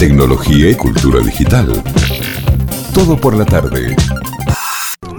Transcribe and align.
tecnología 0.00 0.70
y 0.70 0.74
cultura 0.76 1.20
digital. 1.20 1.70
Todo 2.94 3.18
por 3.18 3.36
la 3.36 3.44
tarde. 3.44 3.94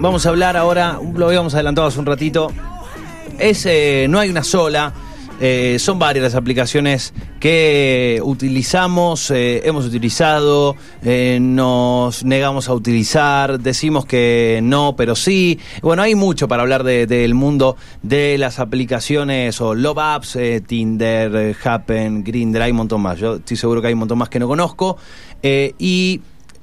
Vamos 0.00 0.26
a 0.26 0.30
hablar 0.30 0.56
ahora, 0.56 0.98
lo 1.14 1.28
habíamos 1.28 1.54
adelantado 1.54 1.86
hace 1.86 2.00
un 2.00 2.06
ratito. 2.06 2.50
Es, 3.38 3.64
eh, 3.66 4.08
no 4.10 4.18
hay 4.18 4.28
una 4.28 4.42
sola, 4.42 4.92
eh, 5.44 5.76
son 5.80 5.98
varias 5.98 6.22
las 6.22 6.34
aplicaciones 6.36 7.12
que 7.40 8.20
utilizamos, 8.22 9.28
eh, 9.32 9.62
hemos 9.64 9.84
utilizado, 9.84 10.76
eh, 11.04 11.38
nos 11.42 12.24
negamos 12.24 12.68
a 12.68 12.74
utilizar, 12.74 13.58
decimos 13.58 14.06
que 14.06 14.60
no, 14.62 14.94
pero 14.96 15.16
sí. 15.16 15.58
Bueno, 15.82 16.02
hay 16.02 16.14
mucho 16.14 16.46
para 16.46 16.62
hablar 16.62 16.84
de- 16.84 17.08
del 17.08 17.34
mundo 17.34 17.76
de 18.02 18.38
las 18.38 18.60
aplicaciones 18.60 19.60
o 19.60 19.74
Love 19.74 19.98
Apps, 19.98 20.38
Tinder, 20.68 21.56
Happen, 21.64 22.22
Grindr, 22.22 22.62
hay 22.62 22.70
un 22.70 22.76
montón 22.76 23.00
más. 23.02 23.18
Yo 23.18 23.34
estoy 23.36 23.56
seguro 23.56 23.80
que 23.82 23.88
hay 23.88 23.94
un 23.94 23.98
montón 23.98 24.18
más 24.18 24.28
que 24.28 24.38
no 24.38 24.46
conozco. 24.46 24.96
Y 25.42 26.20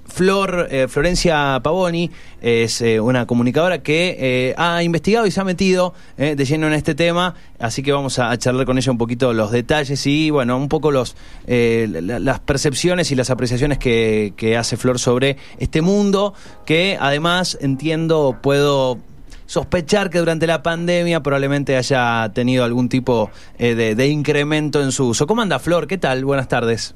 Flor, 0.09 0.68
eh, 0.72 0.88
Florencia 0.90 1.59
Pavoni 1.63 2.12
es 2.41 2.81
eh, 2.81 3.00
una 3.00 3.26
comunicadora 3.26 3.81
que 3.84 4.17
eh, 4.20 4.55
ha 4.58 4.81
investigado 4.84 5.26
y 5.26 5.31
se 5.31 5.40
ha 5.40 5.44
metido 5.44 5.94
eh, 6.17 6.36
de 6.36 6.45
lleno 6.45 6.67
en 6.67 6.73
este 6.73 6.95
tema, 6.95 7.36
así 7.59 7.84
que 7.84 7.91
vamos 7.91 8.20
a, 8.20 8.36
charlar 8.38 8.66
con 8.66 8.77
ella 8.77 8.91
un 8.91 8.98
poquito 8.98 9.31
los 9.34 9.52
detalles 9.52 10.05
y 10.08 10.30
bueno, 10.30 10.58
un 10.58 10.67
poco 10.70 10.91
los 10.91 11.16
eh, 11.48 11.88
la- 12.02 12.20
las 12.20 12.40
percepciones 12.40 13.12
y 13.12 13.16
las 13.16 13.30
apreciaciones 13.30 13.77
que, 13.77 14.34
hace 14.58 14.77
Flor 14.77 15.00
sobre 15.00 15.38
este 15.59 15.81
mundo, 15.81 16.34
que 16.66 16.98
además 17.00 17.58
entiendo, 17.62 18.38
puedo 18.41 18.98
sospechar 19.45 20.09
que 20.09 20.20
durante 20.20 20.48
la 20.48 20.62
pandemia 20.64 21.22
probablemente 21.22 21.76
haya 21.78 22.30
tenido 22.34 22.64
algún 22.64 22.89
tipo 22.89 23.31
de, 23.58 23.95
de 23.95 24.08
incremento 24.08 24.81
en 24.81 24.91
su 24.91 25.08
uso. 25.08 25.26
¿Cómo 25.28 25.41
anda 25.41 25.59
Flor? 25.59 25.88
¿Qué 25.88 25.98
tal? 25.98 26.23
Buenas 26.26 26.48
tardes. 26.48 26.94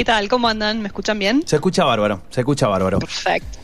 ¿Qué 0.00 0.04
tal? 0.06 0.30
¿Cómo 0.30 0.48
andan? 0.48 0.80
¿Me 0.80 0.86
escuchan 0.86 1.18
bien? 1.18 1.42
Se 1.44 1.56
escucha 1.56 1.84
bárbaro, 1.84 2.22
se 2.30 2.40
escucha 2.40 2.66
bárbaro. 2.66 3.00
Perfecto. 3.00 3.58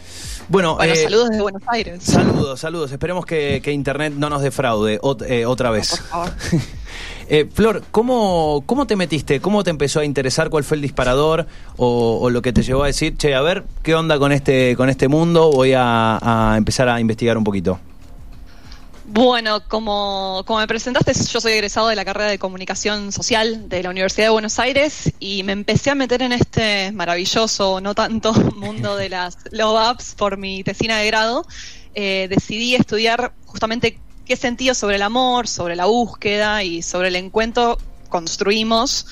Bueno, 0.50 0.74
Bueno, 0.76 0.92
eh, 0.92 1.04
saludos 1.04 1.30
desde 1.30 1.40
Buenos 1.42 1.62
Aires. 1.66 2.02
Saludos, 2.04 2.60
saludos. 2.60 2.92
Esperemos 2.92 3.24
que, 3.24 3.62
que 3.64 3.72
Internet 3.72 4.12
no 4.14 4.28
nos 4.28 4.42
defraude 4.42 5.00
ot- 5.00 5.24
eh, 5.26 5.46
otra 5.46 5.70
Por 5.70 5.78
vez. 5.78 5.98
favor. 5.98 6.30
Eh, 7.28 7.48
Flor, 7.52 7.82
¿cómo, 7.90 8.62
¿cómo 8.66 8.86
te 8.86 8.96
metiste? 8.96 9.40
¿Cómo 9.40 9.64
te 9.64 9.70
empezó 9.70 9.98
a 10.00 10.04
interesar? 10.04 10.48
¿Cuál 10.50 10.62
fue 10.62 10.76
el 10.76 10.82
disparador? 10.82 11.46
O, 11.78 12.18
o 12.20 12.28
lo 12.30 12.40
que 12.42 12.52
te 12.52 12.62
llevó 12.62 12.82
a 12.84 12.86
decir, 12.86 13.16
che, 13.16 13.34
a 13.34 13.40
ver, 13.40 13.64
¿qué 13.82 13.94
onda 13.96 14.18
con 14.18 14.30
este, 14.30 14.76
con 14.76 14.90
este 14.90 15.08
mundo? 15.08 15.50
Voy 15.50 15.72
a, 15.72 16.18
a 16.52 16.56
empezar 16.58 16.88
a 16.90 17.00
investigar 17.00 17.36
un 17.38 17.44
poquito. 17.44 17.80
Bueno, 19.08 19.66
como, 19.68 20.42
como 20.46 20.58
me 20.58 20.66
presentaste, 20.66 21.12
yo 21.14 21.40
soy 21.40 21.52
egresado 21.52 21.86
de 21.86 21.94
la 21.94 22.04
carrera 22.04 22.28
de 22.28 22.40
comunicación 22.40 23.12
social 23.12 23.68
de 23.68 23.84
la 23.84 23.90
Universidad 23.90 24.26
de 24.26 24.30
Buenos 24.30 24.58
Aires 24.58 25.12
y 25.20 25.44
me 25.44 25.52
empecé 25.52 25.90
a 25.90 25.94
meter 25.94 26.22
en 26.22 26.32
este 26.32 26.90
maravilloso, 26.90 27.80
no 27.80 27.94
tanto, 27.94 28.32
mundo 28.56 28.96
de 28.96 29.08
las 29.08 29.38
love 29.52 29.78
apps 29.78 30.16
por 30.16 30.38
mi 30.38 30.64
tesina 30.64 30.98
de 30.98 31.06
grado. 31.06 31.46
Eh, 31.94 32.26
decidí 32.28 32.74
estudiar 32.74 33.32
justamente 33.44 34.00
qué 34.24 34.34
sentido 34.34 34.74
sobre 34.74 34.96
el 34.96 35.02
amor, 35.02 35.46
sobre 35.46 35.76
la 35.76 35.86
búsqueda 35.86 36.64
y 36.64 36.82
sobre 36.82 37.08
el 37.08 37.16
encuentro 37.16 37.78
construimos 38.08 39.06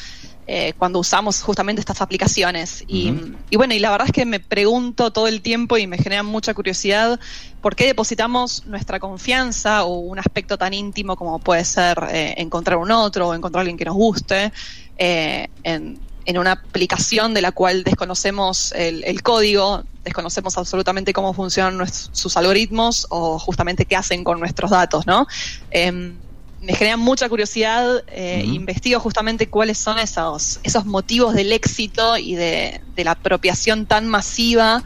eh, 0.47 0.75
cuando 0.77 0.99
usamos 0.99 1.41
justamente 1.43 1.81
estas 1.81 2.03
aplicaciones. 2.03 2.85
Y, 2.87 3.13
bueno, 3.57 3.75
y 3.75 3.79
la 3.79 3.91
verdad 3.91 4.09
es 4.09 4.13
que 4.13 4.27
me 4.27 4.41
pregunto 4.41 5.11
todo 5.11 5.27
el 5.27 5.41
tiempo 5.41 5.79
y 5.79 5.87
me 5.87 5.97
genera 5.97 6.23
mucha 6.23 6.53
curiosidad 6.53 7.19
por 7.63 7.75
qué 7.75 7.87
depositamos 7.87 8.67
nuestra 8.67 9.01
confianza 9.01 9.85
o 9.85 10.01
un 10.01 10.19
aspecto 10.19 10.59
tan 10.59 10.75
íntimo 10.75 11.17
como 11.17 11.39
puede 11.39 11.65
ser 11.65 11.97
eh, 12.11 12.35
encontrar 12.37 12.77
un 12.77 12.91
otro 12.91 13.29
o 13.29 13.35
encontrar 13.35 13.61
a 13.61 13.63
alguien 13.63 13.79
que 13.79 13.87
nos 13.87 13.95
guste 13.95 14.53
eh, 14.99 15.49
en, 15.63 15.99
en 16.27 16.39
una 16.39 16.53
aplicación 16.53 17.33
de 17.33 17.41
la 17.41 17.53
cual 17.53 17.83
desconocemos 17.83 18.73
el, 18.73 19.03
el 19.05 19.23
código, 19.23 19.85
desconocemos 20.05 20.59
absolutamente 20.59 21.13
cómo 21.13 21.33
funcionan 21.33 21.87
sus 21.91 22.37
algoritmos 22.37 23.07
o 23.09 23.39
justamente 23.39 23.87
qué 23.87 23.97
hacen 23.97 24.25
con 24.25 24.41
nuestros 24.41 24.71
datos, 24.71 25.07
¿no? 25.07 25.27
Me 26.65 26.75
genera 26.75 26.97
mucha 26.97 27.29
curiosidad, 27.29 28.03
eh, 28.09 28.43
investigo 28.47 28.99
justamente 29.01 29.49
cuáles 29.49 29.77
son 29.79 29.99
esos, 29.99 30.61
esos 30.63 30.87
motivos 30.87 31.35
del 31.35 31.53
éxito 31.53 32.17
y 32.17 32.35
de, 32.35 32.81
de 32.97 33.05
la 33.05 33.13
apropiación 33.13 33.87
tan 33.87 34.09
masiva 34.09 34.83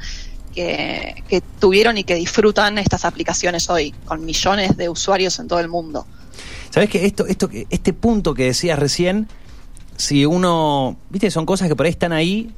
que, 0.55 1.23
que 1.29 1.41
tuvieron 1.61 1.97
y 1.97 2.05
que 2.05 2.15
disfrutan 2.17 2.79
estas 2.79 3.05
aplicaciones 3.05 3.71
hoy, 3.71 3.95
con 4.07 4.25
millones 4.25 4.77
de 4.77 4.89
usuarios 4.89 5.39
en 5.39 5.47
todo 5.47 5.61
el 5.61 5.69
mundo. 5.69 6.07
¿Sabes 6.71 6.91
que 6.91 7.07
esto, 7.07 7.27
esto, 7.27 7.49
que- 7.49 7.67
este 7.71 7.93
punto 7.93 8.35
que 8.35 8.45
decías 8.45 8.79
recién, 8.79 9.29
si 9.97 10.27
uno, 10.27 10.97
viste, 11.11 11.31
son 11.31 11.47
cosas 11.47 11.69
que 11.69 11.77
por 11.77 11.87
ahí 11.87 11.91
están 11.93 12.13
ahí, 12.13 12.51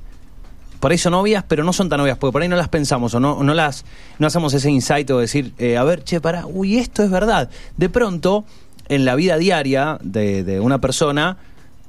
por 0.78 0.92
ahí 0.92 0.98
son 0.98 1.12
obvias, 1.12 1.44
pero 1.46 1.62
no 1.62 1.72
son 1.74 1.90
tan 1.90 2.00
obvias, 2.00 2.16
porque 2.16 2.32
por 2.32 2.40
ahí 2.42 2.48
no 2.48 2.56
las 2.56 2.68
pensamos 2.68 3.12
o 3.14 3.20
no, 3.20 3.42
no 3.42 3.52
las, 3.54 3.84
no 4.18 4.26
hacemos 4.26 4.54
ese 4.54 4.70
insight 4.70 5.10
o 5.10 5.18
decir, 5.18 5.52
eh, 5.58 5.76
a 5.76 5.84
ver, 5.84 6.04
che, 6.04 6.20
para, 6.22 6.46
uy, 6.46 6.78
esto 6.78 7.02
es 7.02 7.10
verdad. 7.10 7.50
De 7.76 7.90
pronto, 7.90 8.44
en 8.90 9.06
la 9.06 9.14
vida 9.14 9.38
diaria 9.38 9.98
de, 10.02 10.44
de 10.44 10.60
una 10.60 10.80
persona, 10.80 11.38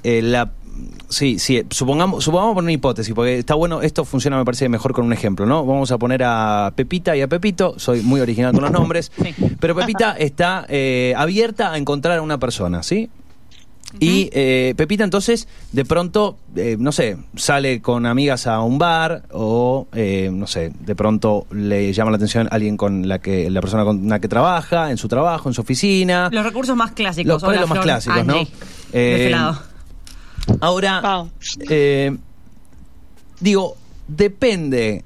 eh, 0.04 0.22
la 0.22 0.52
Sí, 1.10 1.40
sí, 1.40 1.62
supongamos, 1.70 2.24
supongamos 2.24 2.56
poner 2.56 2.68
una 2.68 2.72
hipótesis, 2.72 3.14
porque 3.14 3.40
está 3.40 3.54
bueno, 3.54 3.82
esto 3.82 4.06
funciona 4.06 4.38
me 4.38 4.46
parece 4.46 4.70
mejor 4.70 4.94
con 4.94 5.06
un 5.06 5.12
ejemplo, 5.12 5.46
¿no? 5.46 5.66
Vamos 5.66 5.92
a 5.92 5.98
poner 5.98 6.24
a 6.24 6.72
Pepita 6.74 7.16
y 7.18 7.22
a 7.22 7.28
Pepito, 7.28 7.78
soy 7.78 8.02
muy 8.02 8.22
original 8.22 8.54
con 8.54 8.62
los 8.62 8.72
nombres, 8.72 9.12
pero 9.60 9.76
Pepita 9.76 10.16
está 10.18 10.66
eh, 10.70 11.14
abierta 11.18 11.74
a 11.74 11.78
encontrar 11.78 12.20
a 12.20 12.22
una 12.22 12.40
persona, 12.40 12.82
¿sí? 12.82 13.10
Y 14.00 14.30
eh, 14.34 14.74
Pepita 14.78 15.04
entonces 15.04 15.48
de 15.72 15.84
pronto, 15.86 16.38
eh, 16.56 16.78
no 16.80 16.92
sé, 16.92 17.18
sale 17.36 17.82
con 17.82 18.06
amigas 18.06 18.48
a 18.48 18.62
un 18.62 18.78
bar 18.78 19.24
o, 19.32 19.88
eh, 19.94 20.30
no 20.32 20.48
sé, 20.48 20.72
de 20.80 20.96
pronto 20.96 21.46
le 21.52 21.92
llama 21.94 22.12
la 22.12 22.16
atención 22.18 22.48
alguien 22.52 22.78
con 22.78 23.08
la 23.08 23.20
que 23.20 23.50
la 23.50 23.62
persona 23.62 23.84
con 23.84 24.08
la 24.08 24.20
que 24.20 24.28
trabaja, 24.28 24.92
en 24.92 24.98
su 24.98 25.08
trabajo, 25.08 25.50
en 25.50 25.54
su 25.54 25.62
oficina. 25.62 26.30
Los 26.32 26.44
recursos 26.46 26.76
más 26.76 26.92
clásicos. 26.94 27.42
Los- 27.44 27.56
los 27.60 27.70
más 27.70 27.80
clásicos, 27.80 28.26
¿no? 28.26 28.34
Angie, 28.38 28.52
Eh, 28.94 29.18
de 29.26 29.30
lado. 29.30 29.60
Ahora, 30.62 31.02
Wow. 31.02 31.30
eh, 31.70 32.18
digo, 33.40 33.76
depende 34.08 35.04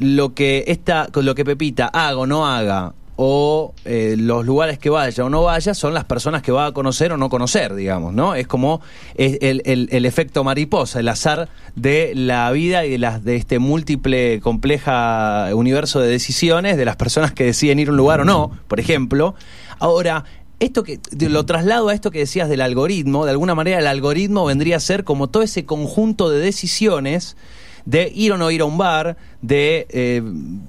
lo 0.00 0.34
que 0.34 0.64
esta, 0.66 1.08
lo 1.14 1.34
que 1.34 1.44
Pepita 1.44 1.86
haga 1.88 2.16
o 2.18 2.26
no 2.26 2.46
haga, 2.46 2.92
o 3.16 3.74
eh, 3.84 4.14
los 4.18 4.46
lugares 4.46 4.78
que 4.78 4.88
vaya 4.90 5.24
o 5.24 5.28
no 5.28 5.42
vaya, 5.42 5.74
son 5.74 5.92
las 5.92 6.04
personas 6.04 6.42
que 6.42 6.50
va 6.50 6.66
a 6.66 6.72
conocer 6.72 7.12
o 7.12 7.16
no 7.16 7.28
conocer, 7.28 7.74
digamos, 7.74 8.14
¿no? 8.14 8.34
Es 8.34 8.46
como 8.46 8.80
el, 9.16 9.62
el- 9.64 10.04
efecto 10.06 10.42
mariposa, 10.44 11.00
el 11.00 11.08
azar 11.08 11.48
de 11.76 12.12
la 12.14 12.50
vida 12.52 12.84
y 12.86 12.90
de 12.90 12.98
las 12.98 13.22
de 13.22 13.36
este 13.36 13.58
múltiple, 13.58 14.40
compleja 14.40 15.50
universo 15.54 16.00
de 16.00 16.08
decisiones 16.08 16.76
de 16.76 16.84
las 16.84 16.96
personas 16.96 17.32
que 17.32 17.44
deciden 17.44 17.78
ir 17.78 17.88
a 17.88 17.90
un 17.90 17.96
lugar 17.98 18.20
o 18.20 18.24
no, 18.24 18.50
por 18.68 18.80
ejemplo. 18.80 19.34
Ahora, 19.78 20.24
esto 20.58 20.82
que 20.82 21.00
lo 21.18 21.44
traslado 21.44 21.88
a 21.88 21.94
esto 21.94 22.10
que 22.10 22.20
decías 22.20 22.48
del 22.48 22.60
algoritmo, 22.60 23.24
de 23.24 23.32
alguna 23.32 23.54
manera 23.54 23.78
el 23.78 23.86
algoritmo 23.86 24.44
vendría 24.44 24.76
a 24.76 24.80
ser 24.80 25.04
como 25.04 25.28
todo 25.28 25.42
ese 25.42 25.64
conjunto 25.66 26.30
de 26.30 26.38
decisiones 26.38 27.36
de 27.84 28.10
ir 28.14 28.32
o 28.32 28.38
no 28.38 28.50
ir 28.50 28.60
a 28.60 28.64
un 28.64 28.78
bar, 28.78 29.16
de 29.40 29.86
eh, 29.90 30.22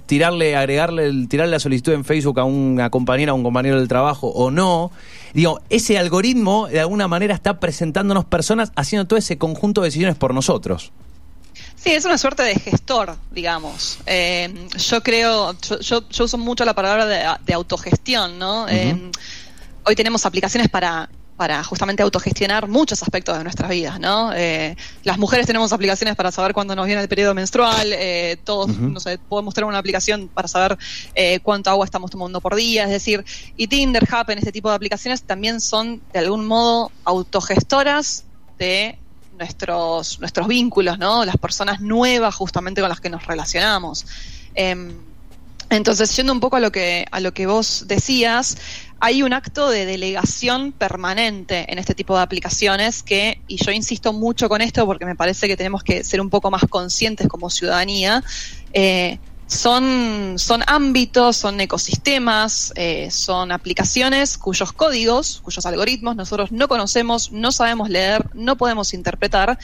tirarle, 0.05 0.55
agregarle, 0.55 1.05
el- 1.05 1.27
tirarle 1.27 1.51
la 1.51 1.59
solicitud 1.59 1.93
en 1.93 2.03
Facebook 2.05 2.39
a 2.39 2.43
una 2.43 2.89
compañera, 2.89 3.31
a 3.31 3.35
un 3.35 3.43
compañero 3.43 3.77
del 3.77 3.87
trabajo 3.87 4.27
o 4.27 4.49
no. 4.51 4.91
Digo, 5.33 5.61
ese 5.69 5.97
algoritmo 5.97 6.67
de 6.67 6.79
alguna 6.79 7.07
manera 7.07 7.33
está 7.33 7.59
presentándonos 7.59 8.25
personas 8.25 8.71
haciendo 8.75 9.05
todo 9.07 9.17
ese 9.17 9.37
conjunto 9.37 9.81
de 9.81 9.87
decisiones 9.87 10.15
por 10.15 10.33
nosotros. 10.33 10.91
Sí, 11.75 11.91
es 11.91 12.05
una 12.05 12.17
suerte 12.17 12.43
de 12.43 12.55
gestor, 12.55 13.15
digamos. 13.31 13.99
Eh, 14.05 14.67
yo 14.77 15.01
creo, 15.03 15.53
yo, 15.61 15.79
yo, 15.79 16.07
yo 16.09 16.23
uso 16.25 16.37
mucho 16.37 16.63
la 16.65 16.73
palabra 16.73 17.05
de, 17.05 17.19
de 17.45 17.53
autogestión, 17.53 18.39
¿no? 18.39 18.67
Eh, 18.69 18.95
hoy 19.85 19.95
tenemos 19.95 20.25
aplicaciones 20.25 20.69
para, 20.69 21.09
para 21.37 21.63
justamente 21.63 22.03
autogestionar 22.03 22.67
muchos 22.67 23.01
aspectos 23.01 23.37
de 23.37 23.43
nuestras 23.43 23.69
vidas, 23.69 23.99
¿no? 23.99 24.31
Eh, 24.33 24.75
las 25.03 25.17
mujeres 25.17 25.47
tenemos 25.47 25.73
aplicaciones 25.73 26.15
para 26.15 26.31
saber 26.31 26.53
cuándo 26.53 26.75
nos 26.75 26.85
viene 26.85 27.01
el 27.01 27.07
periodo 27.07 27.33
menstrual, 27.33 27.91
eh, 27.91 28.37
todos, 28.43 28.69
no 28.69 28.99
sé, 28.99 29.17
podemos 29.17 29.53
tener 29.53 29.67
una 29.67 29.79
aplicación 29.79 30.27
para 30.27 30.47
saber 30.47 30.77
eh, 31.15 31.39
cuánto 31.41 31.69
agua 31.69 31.85
estamos 31.85 32.11
tomando 32.11 32.39
por 32.39 32.55
día, 32.55 32.83
es 32.83 32.91
decir, 32.91 33.25
y 33.57 33.67
Tinder, 33.67 34.07
Happen, 34.09 34.37
este 34.37 34.51
tipo 34.51 34.69
de 34.69 34.75
aplicaciones 34.75 35.23
también 35.23 35.59
son 35.59 36.01
de 36.13 36.19
algún 36.19 36.45
modo 36.45 36.91
autogestoras 37.03 38.25
de 38.59 38.99
nuestros, 39.37 40.19
nuestros 40.19 40.47
vínculos, 40.47 40.99
¿no? 40.99 41.25
Las 41.25 41.37
personas 41.37 41.81
nuevas 41.81 42.35
justamente 42.35 42.81
con 42.81 42.89
las 42.89 43.01
que 43.01 43.09
nos 43.09 43.25
relacionamos. 43.25 44.05
Entonces, 45.73 46.15
yendo 46.15 46.31
un 46.33 46.39
poco 46.39 46.57
a 46.57 46.59
lo 46.59 46.71
que, 46.71 47.07
a 47.09 47.19
lo 47.19 47.33
que 47.33 47.47
vos 47.47 47.85
decías, 47.87 48.57
hay 48.99 49.23
un 49.23 49.33
acto 49.33 49.71
de 49.71 49.87
delegación 49.87 50.71
permanente 50.71 51.65
en 51.67 51.79
este 51.79 51.95
tipo 51.95 52.15
de 52.15 52.21
aplicaciones 52.21 53.01
que, 53.01 53.41
y 53.47 53.57
yo 53.57 53.71
insisto 53.71 54.13
mucho 54.13 54.49
con 54.49 54.61
esto 54.61 54.85
porque 54.85 55.05
me 55.05 55.15
parece 55.15 55.47
que 55.47 55.57
tenemos 55.57 55.83
que 55.83 56.03
ser 56.03 56.21
un 56.21 56.29
poco 56.29 56.51
más 56.51 56.61
conscientes 56.69 57.27
como 57.27 57.49
ciudadanía, 57.49 58.23
eh, 58.71 59.17
son, 59.47 60.35
son 60.37 60.63
ámbitos, 60.67 61.37
son 61.37 61.59
ecosistemas, 61.59 62.71
eh, 62.75 63.09
son 63.09 63.51
aplicaciones 63.51 64.37
cuyos 64.37 64.73
códigos, 64.73 65.41
cuyos 65.43 65.65
algoritmos 65.65 66.15
nosotros 66.15 66.51
no 66.51 66.67
conocemos, 66.67 67.31
no 67.31 67.51
sabemos 67.51 67.89
leer, 67.89 68.29
no 68.35 68.57
podemos 68.57 68.93
interpretar 68.93 69.57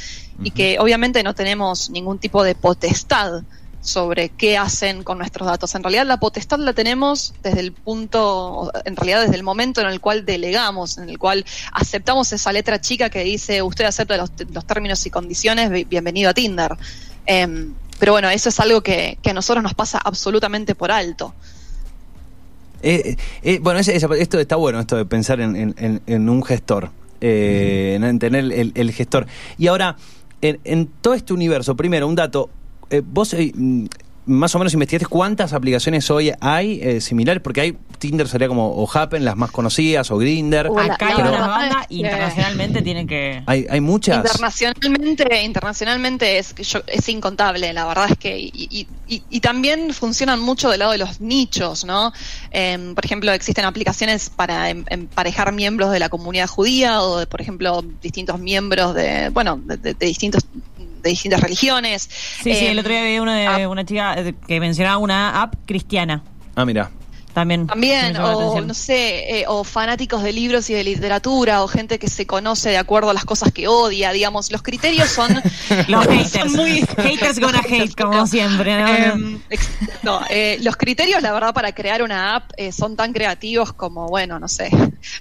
y 0.43 0.51
que 0.51 0.79
obviamente 0.79 1.21
no 1.21 1.35
tenemos 1.35 1.91
ningún 1.91 2.17
tipo 2.17 2.43
de 2.43 2.55
potestad 2.55 3.43
sobre 3.81 4.29
qué 4.29 4.57
hacen 4.57 5.03
con 5.03 5.17
nuestros 5.17 5.47
datos. 5.47 5.73
En 5.75 5.83
realidad 5.83 6.05
la 6.05 6.19
potestad 6.19 6.59
la 6.59 6.73
tenemos 6.73 7.33
desde 7.43 7.61
el 7.61 7.71
punto, 7.71 8.71
en 8.85 8.95
realidad 8.95 9.21
desde 9.21 9.35
el 9.35 9.43
momento 9.43 9.81
en 9.81 9.87
el 9.87 9.99
cual 9.99 10.25
delegamos, 10.25 10.97
en 10.97 11.09
el 11.09 11.17
cual 11.17 11.45
aceptamos 11.71 12.31
esa 12.33 12.51
letra 12.51 12.81
chica 12.81 13.09
que 13.09 13.23
dice 13.23 13.61
usted 13.61 13.85
acepta 13.85 14.17
los, 14.17 14.31
los 14.51 14.65
términos 14.65 15.05
y 15.05 15.09
condiciones, 15.09 15.87
bienvenido 15.87 16.29
a 16.29 16.33
Tinder. 16.33 16.77
Em, 17.25 17.73
pero 17.99 18.13
bueno, 18.13 18.29
eso 18.29 18.49
es 18.49 18.59
algo 18.59 18.81
que, 18.81 19.19
a 19.23 19.33
nosotros 19.33 19.61
nos 19.61 19.73
pasa 19.73 19.99
absolutamente 20.03 20.73
por 20.73 20.91
alto. 20.91 21.33
Eh, 22.81 23.17
eh, 23.43 23.59
bueno, 23.61 23.81
esto 23.81 24.39
está 24.39 24.55
bueno, 24.55 24.79
esto 24.79 24.95
de 24.95 25.05
pensar 25.05 25.41
en, 25.41 26.29
un 26.29 26.43
gestor, 26.43 26.91
eh, 27.19 27.99
en 28.01 28.19
tener 28.19 28.45
el, 28.73 28.91
gestor. 28.93 29.27
Y 29.57 29.67
ahora, 29.67 29.97
en, 30.41 30.89
todo 31.01 31.13
este 31.13 31.33
universo, 31.33 31.75
primero, 31.75 32.07
un 32.07 32.15
dato, 32.15 32.49
vos 33.03 33.35
más 34.29 34.53
o 34.53 34.59
menos 34.59 34.73
investigaste 34.73 35.07
cuántas 35.07 35.53
aplicaciones 35.53 36.09
hoy 36.11 36.31
hay 36.39 36.79
eh, 36.81 37.01
similares, 37.01 37.41
porque 37.41 37.61
hay 37.61 37.77
Tinder 37.97 38.27
sería 38.27 38.47
como 38.47 38.67
o 38.67 38.89
Happen, 38.89 39.25
las 39.25 39.35
más 39.35 39.51
conocidas, 39.51 40.11
o 40.11 40.17
Grinder. 40.17 40.67
Acá 40.67 41.07
hay 41.07 41.21
una 41.21 41.47
banda, 41.47 41.85
internacionalmente 41.89 42.81
tienen 42.81 43.07
que... 43.07 43.43
Hay, 43.45 43.65
hay 43.69 43.81
muchas. 43.81 44.17
Internacionalmente, 44.17 45.41
internacionalmente 45.43 46.37
es, 46.37 46.55
es 46.87 47.09
incontable, 47.09 47.73
la 47.73 47.85
verdad 47.85 48.11
es 48.11 48.17
que... 48.17 48.39
Y, 48.39 48.87
y, 49.07 49.39
también 49.39 49.93
funcionan 49.93 50.39
mucho 50.39 50.69
del 50.69 50.79
lado 50.79 50.91
de 50.91 50.99
los 50.99 51.19
nichos, 51.19 51.83
¿no? 51.83 52.13
Em, 52.51 52.93
por 52.93 53.03
ejemplo, 53.03 53.31
existen 53.31 53.65
aplicaciones 53.65 54.29
para 54.29 54.69
em, 54.69 54.85
emparejar 54.89 55.51
miembros 55.51 55.91
de 55.91 55.97
la 55.97 56.09
comunidad 56.09 56.47
judía 56.47 57.01
o, 57.01 57.17
de, 57.17 57.25
por 57.25 57.41
ejemplo, 57.41 57.83
distintos 58.01 58.39
miembros 58.39 58.93
de, 58.93 59.29
bueno, 59.29 59.59
de 59.65 59.93
distintos 59.95 60.45
de 61.01 61.09
distintas 61.09 61.41
religiones. 61.41 62.09
Sí, 62.43 62.53
sí, 62.53 62.65
el 62.65 62.73
em, 62.73 62.79
otro 62.79 62.91
día 62.91 63.03
vi 63.03 63.19
uno 63.19 63.33
de 63.33 63.67
una 63.67 63.85
chica 63.85 64.15
eh, 64.17 64.33
que 64.47 64.59
mencionaba 64.59 64.97
una 64.97 65.41
app 65.41 65.55
cristiana. 65.65 66.23
Ah, 66.55 66.65
mira. 66.65 66.91
También. 67.33 67.67
También, 67.67 68.17
o 68.17 68.59
no 68.59 68.73
sé, 68.73 69.39
eh, 69.39 69.45
o 69.47 69.63
fanáticos 69.63 70.23
de 70.23 70.33
libros 70.33 70.69
y 70.71 70.73
de 70.73 70.83
literatura, 70.83 71.63
o 71.63 71.67
gente 71.67 71.99
que 71.99 72.09
se 72.09 72.25
conoce 72.25 72.69
de 72.69 72.77
acuerdo 72.77 73.11
a 73.11 73.13
las 73.13 73.23
cosas 73.23 73.53
que 73.53 73.67
odia, 73.67 74.11
digamos. 74.11 74.51
Los 74.51 74.63
criterios 74.63 75.09
son. 75.09 75.41
los 75.87 76.07
haters. 76.07 76.51
muy, 76.51 76.83
haters 76.97 77.39
gonna 77.39 77.61
hate, 77.63 77.95
como 77.95 78.25
siempre. 78.25 78.73
Em, 79.05 79.39
no, 80.01 80.21
eh, 80.29 80.57
los 80.61 80.75
criterios, 80.75 81.21
la 81.21 81.31
verdad, 81.31 81.53
para 81.53 81.71
crear 81.71 82.01
una 82.01 82.35
app 82.35 82.51
son 82.75 82.95
tan 82.95 83.13
creativos 83.13 83.73
como, 83.73 84.07
bueno, 84.07 84.39
no 84.39 84.47
sé, 84.47 84.71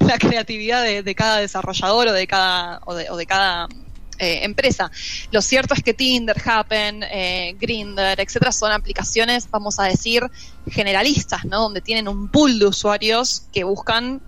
la 0.00 0.18
creatividad 0.18 0.82
de, 0.82 1.14
cada 1.14 1.38
desarrollador 1.38 2.08
o 2.08 2.12
de 2.12 2.26
cada, 2.26 2.80
o 2.86 2.94
de 2.94 3.26
cada 3.26 3.68
eh, 4.18 4.44
empresa. 4.44 4.90
Lo 5.30 5.42
cierto 5.42 5.74
es 5.74 5.82
que 5.82 5.94
Tinder, 5.94 6.36
Happen, 6.44 7.02
eh, 7.04 7.54
Grinder, 7.58 8.18
etcétera, 8.20 8.52
son 8.52 8.72
aplicaciones, 8.72 9.48
vamos 9.50 9.78
a 9.78 9.84
decir, 9.84 10.28
generalistas, 10.70 11.44
¿no? 11.44 11.60
Donde 11.60 11.80
tienen 11.80 12.08
un 12.08 12.28
pool 12.28 12.58
de 12.58 12.66
usuarios 12.66 13.44
que 13.52 13.64
buscan 13.64 14.20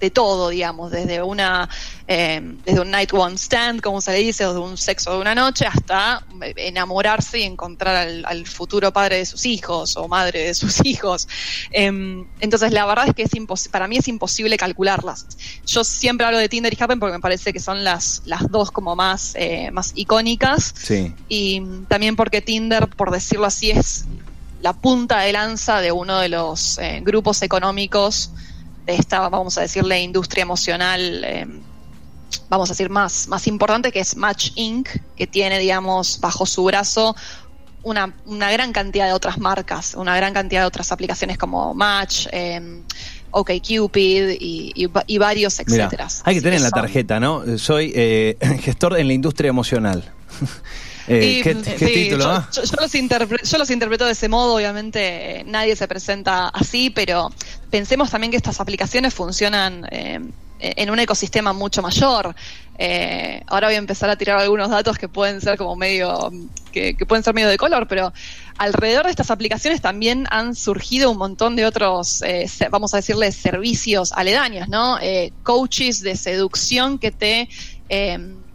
de 0.00 0.10
todo, 0.10 0.50
digamos, 0.50 0.90
desde 0.90 1.22
una 1.22 1.68
eh, 2.08 2.40
desde 2.64 2.80
un 2.80 2.90
night 2.90 3.12
one 3.12 3.34
stand, 3.34 3.80
como 3.80 4.00
se 4.00 4.12
le 4.12 4.18
dice, 4.18 4.46
o 4.46 4.52
de 4.52 4.60
un 4.60 4.76
sexo 4.76 5.12
de 5.12 5.18
una 5.18 5.34
noche, 5.34 5.66
hasta 5.66 6.24
enamorarse 6.56 7.40
y 7.40 7.42
encontrar 7.42 7.96
al, 8.24 8.46
futuro 8.46 8.92
padre 8.92 9.16
de 9.16 9.26
sus 9.26 9.44
hijos 9.44 9.96
o 9.96 10.06
madre 10.06 10.44
de 10.44 10.54
sus 10.54 10.80
hijos. 10.84 11.26
Em, 11.72 12.24
entonces, 12.38 12.72
la 12.72 12.86
verdad 12.86 13.08
es 13.08 13.14
que 13.14 13.22
es 13.22 13.68
para 13.68 13.88
mí 13.88 13.96
es 13.96 14.06
imposible 14.06 14.56
calcularlas. 14.56 15.26
Yo 15.66 15.82
siempre 15.82 16.26
hablo 16.26 16.38
de 16.38 16.48
Tinder 16.48 16.72
y 16.72 16.80
Happen 16.80 17.00
porque 17.00 17.14
me 17.14 17.20
parece 17.20 17.52
que 17.52 17.60
son 17.60 17.82
las, 17.82 18.22
las 18.24 18.48
dos 18.50 18.70
como 18.70 18.94
más, 18.94 19.32
eh, 19.34 19.70
más 19.72 19.92
icónicas. 19.96 20.74
Sí. 20.80 21.12
Y 21.28 21.60
también 21.88 22.14
porque 22.14 22.40
Tinder, 22.40 22.88
por 22.88 23.10
decirlo 23.10 23.46
así, 23.46 23.72
es 23.72 24.04
la 24.62 24.74
punta 24.74 25.20
de 25.20 25.32
lanza 25.32 25.80
de 25.80 25.90
uno 25.90 26.18
de 26.18 26.28
los 26.28 26.78
eh, 26.78 27.00
grupos 27.02 27.42
económicos 27.42 28.30
esta, 28.86 29.28
vamos 29.28 29.58
a 29.58 29.62
decirle, 29.62 30.00
industria 30.00 30.42
emocional, 30.42 31.24
eh, 31.24 31.46
vamos 32.48 32.70
a 32.70 32.72
decir, 32.72 32.90
más, 32.90 33.28
más 33.28 33.46
importante, 33.46 33.92
que 33.92 34.00
es 34.00 34.16
Match 34.16 34.50
Inc., 34.54 34.88
que 35.16 35.26
tiene, 35.26 35.58
digamos, 35.58 36.20
bajo 36.20 36.46
su 36.46 36.64
brazo 36.64 37.14
una, 37.82 38.12
una 38.24 38.50
gran 38.50 38.72
cantidad 38.72 39.06
de 39.06 39.12
otras 39.12 39.38
marcas, 39.38 39.94
una 39.94 40.16
gran 40.16 40.34
cantidad 40.34 40.62
de 40.62 40.66
otras 40.66 40.90
aplicaciones 40.90 41.38
como 41.38 41.72
Match, 41.72 42.26
eh, 42.32 42.82
OkCupid 43.30 44.36
y, 44.40 44.72
y, 44.74 45.18
varios, 45.18 45.60
etcétera. 45.60 46.08
Hay 46.24 46.34
que 46.34 46.40
tener 46.40 46.56
en 46.56 46.64
la 46.64 46.70
tarjeta, 46.70 47.20
¿no? 47.20 47.44
Soy 47.58 47.92
eh, 47.94 48.36
gestor 48.60 48.98
en 48.98 49.06
la 49.06 49.12
industria 49.12 49.50
emocional. 49.50 50.02
Eh, 51.08 51.40
¿qué, 51.42 51.54
título? 51.54 52.44
Yo, 52.52 52.62
los 52.62 52.92
yo, 53.50 53.58
los 53.58 53.70
interpreto 53.70 54.04
de 54.04 54.12
ese 54.12 54.28
modo, 54.28 54.56
obviamente 54.56 55.44
nadie 55.46 55.76
se 55.76 55.86
presenta 55.86 56.48
así, 56.48 56.90
pero 56.90 57.30
pensemos 57.70 58.10
también 58.10 58.30
que 58.30 58.36
estas 58.36 58.60
aplicaciones 58.60 59.14
funcionan 59.14 59.86
eh, 59.90 60.20
en 60.58 60.90
un 60.90 60.98
ecosistema 60.98 61.52
mucho 61.52 61.80
mayor. 61.82 62.34
Eh, 62.78 63.40
ahora 63.46 63.68
voy 63.68 63.76
a 63.76 63.78
empezar 63.78 64.10
a 64.10 64.16
tirar 64.16 64.38
algunos 64.38 64.68
datos 64.68 64.98
que 64.98 65.08
pueden 65.08 65.40
ser 65.40 65.56
como 65.56 65.76
medio, 65.76 66.32
que, 66.72 66.94
pueden 67.06 67.22
ser 67.22 67.34
medio 67.34 67.48
de 67.48 67.56
color, 67.56 67.86
pero 67.86 68.12
alrededor 68.58 69.04
de 69.04 69.10
estas 69.10 69.30
aplicaciones 69.30 69.80
también 69.80 70.26
han 70.30 70.54
surgido 70.54 71.10
un 71.10 71.18
montón 71.18 71.56
de 71.56 71.66
otros, 71.66 72.22
vamos 72.70 72.94
a 72.94 72.98
decirle, 72.98 73.30
servicios 73.32 74.12
aledaños, 74.12 74.68
¿no? 74.68 74.98
coaches 75.42 76.00
de 76.00 76.16
seducción 76.16 76.98
que 76.98 77.12
te 77.12 77.48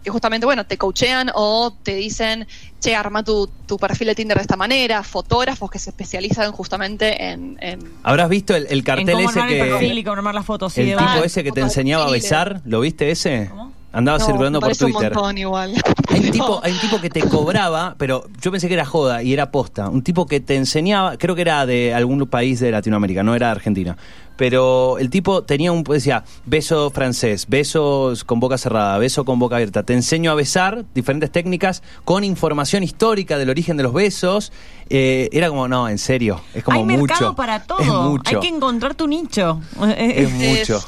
que 0.02 0.10
justamente, 0.10 0.46
bueno, 0.46 0.66
te 0.66 0.76
coachean 0.76 1.30
o 1.34 1.72
te 1.82 1.94
dicen, 1.94 2.46
che, 2.80 2.94
arma 2.94 3.22
tu, 3.22 3.48
tu 3.66 3.78
perfil 3.78 4.08
de 4.08 4.14
Tinder 4.14 4.36
de 4.36 4.42
esta 4.42 4.56
manera, 4.56 5.02
fotógrafos 5.02 5.70
que 5.70 5.78
se 5.78 5.90
especializan 5.90 6.52
justamente 6.52 7.24
en... 7.24 7.58
¿Habrás 8.02 8.28
visto 8.28 8.54
el, 8.54 8.84
cartel 8.84 9.20
ese 9.20 9.46
que... 9.46 9.60
El 9.60 9.68
perfil 9.68 9.98
y 9.98 10.08
armar 10.08 10.34
las 10.34 10.46
fotos, 10.46 10.76
el 10.78 10.96
tipo 10.96 11.24
ese 11.24 11.44
que 11.44 11.52
te 11.52 11.60
enseñaba 11.60 12.06
a 12.06 12.10
besar, 12.10 12.62
¿lo 12.64 12.80
viste 12.80 13.10
ese? 13.10 13.48
¿Cómo? 13.50 13.81
Andaba 13.92 14.18
circulando 14.18 14.60
por 14.60 14.74
Twitter. 14.74 15.12
igual. 15.36 15.74
Hay 16.08 16.20
un, 16.20 16.30
tipo, 16.32 16.60
hay 16.62 16.72
un 16.72 16.80
tipo 16.80 17.00
que 17.00 17.10
te 17.10 17.20
cobraba, 17.20 17.94
pero 17.98 18.24
yo 18.40 18.50
pensé 18.50 18.68
que 18.68 18.74
era 18.74 18.86
joda 18.86 19.22
y 19.22 19.32
era 19.32 19.50
posta. 19.50 19.88
Un 19.88 20.02
tipo 20.02 20.26
que 20.26 20.40
te 20.40 20.56
enseñaba, 20.56 21.18
creo 21.18 21.34
que 21.34 21.42
era 21.42 21.66
de 21.66 21.94
algún 21.94 22.26
país 22.26 22.60
de 22.60 22.70
Latinoamérica, 22.70 23.22
no 23.22 23.34
era 23.34 23.48
de 23.48 23.52
Argentina. 23.52 23.96
Pero 24.36 24.98
el 24.98 25.10
tipo 25.10 25.44
tenía 25.44 25.72
un, 25.72 25.84
decía, 25.84 26.24
beso 26.46 26.90
francés, 26.90 27.46
besos 27.48 28.24
con 28.24 28.40
boca 28.40 28.56
cerrada, 28.56 28.96
beso 28.98 29.24
con 29.24 29.38
boca 29.38 29.56
abierta. 29.56 29.82
Te 29.82 29.92
enseño 29.92 30.30
a 30.30 30.34
besar, 30.34 30.84
diferentes 30.94 31.30
técnicas, 31.30 31.82
con 32.04 32.24
información 32.24 32.82
histórica 32.82 33.36
del 33.36 33.50
origen 33.50 33.76
de 33.76 33.82
los 33.82 33.92
besos. 33.92 34.52
Eh, 34.88 35.28
era 35.32 35.48
como, 35.48 35.68
no, 35.68 35.88
en 35.88 35.98
serio, 35.98 36.40
es 36.54 36.64
como 36.64 36.78
Hay 36.78 36.84
mercado 36.84 37.36
para 37.36 37.62
todo. 37.62 38.18
Hay 38.24 38.40
que 38.40 38.48
encontrar 38.48 38.94
tu 38.94 39.06
nicho. 39.06 39.60
Es, 39.96 40.30
mucho. 40.58 40.82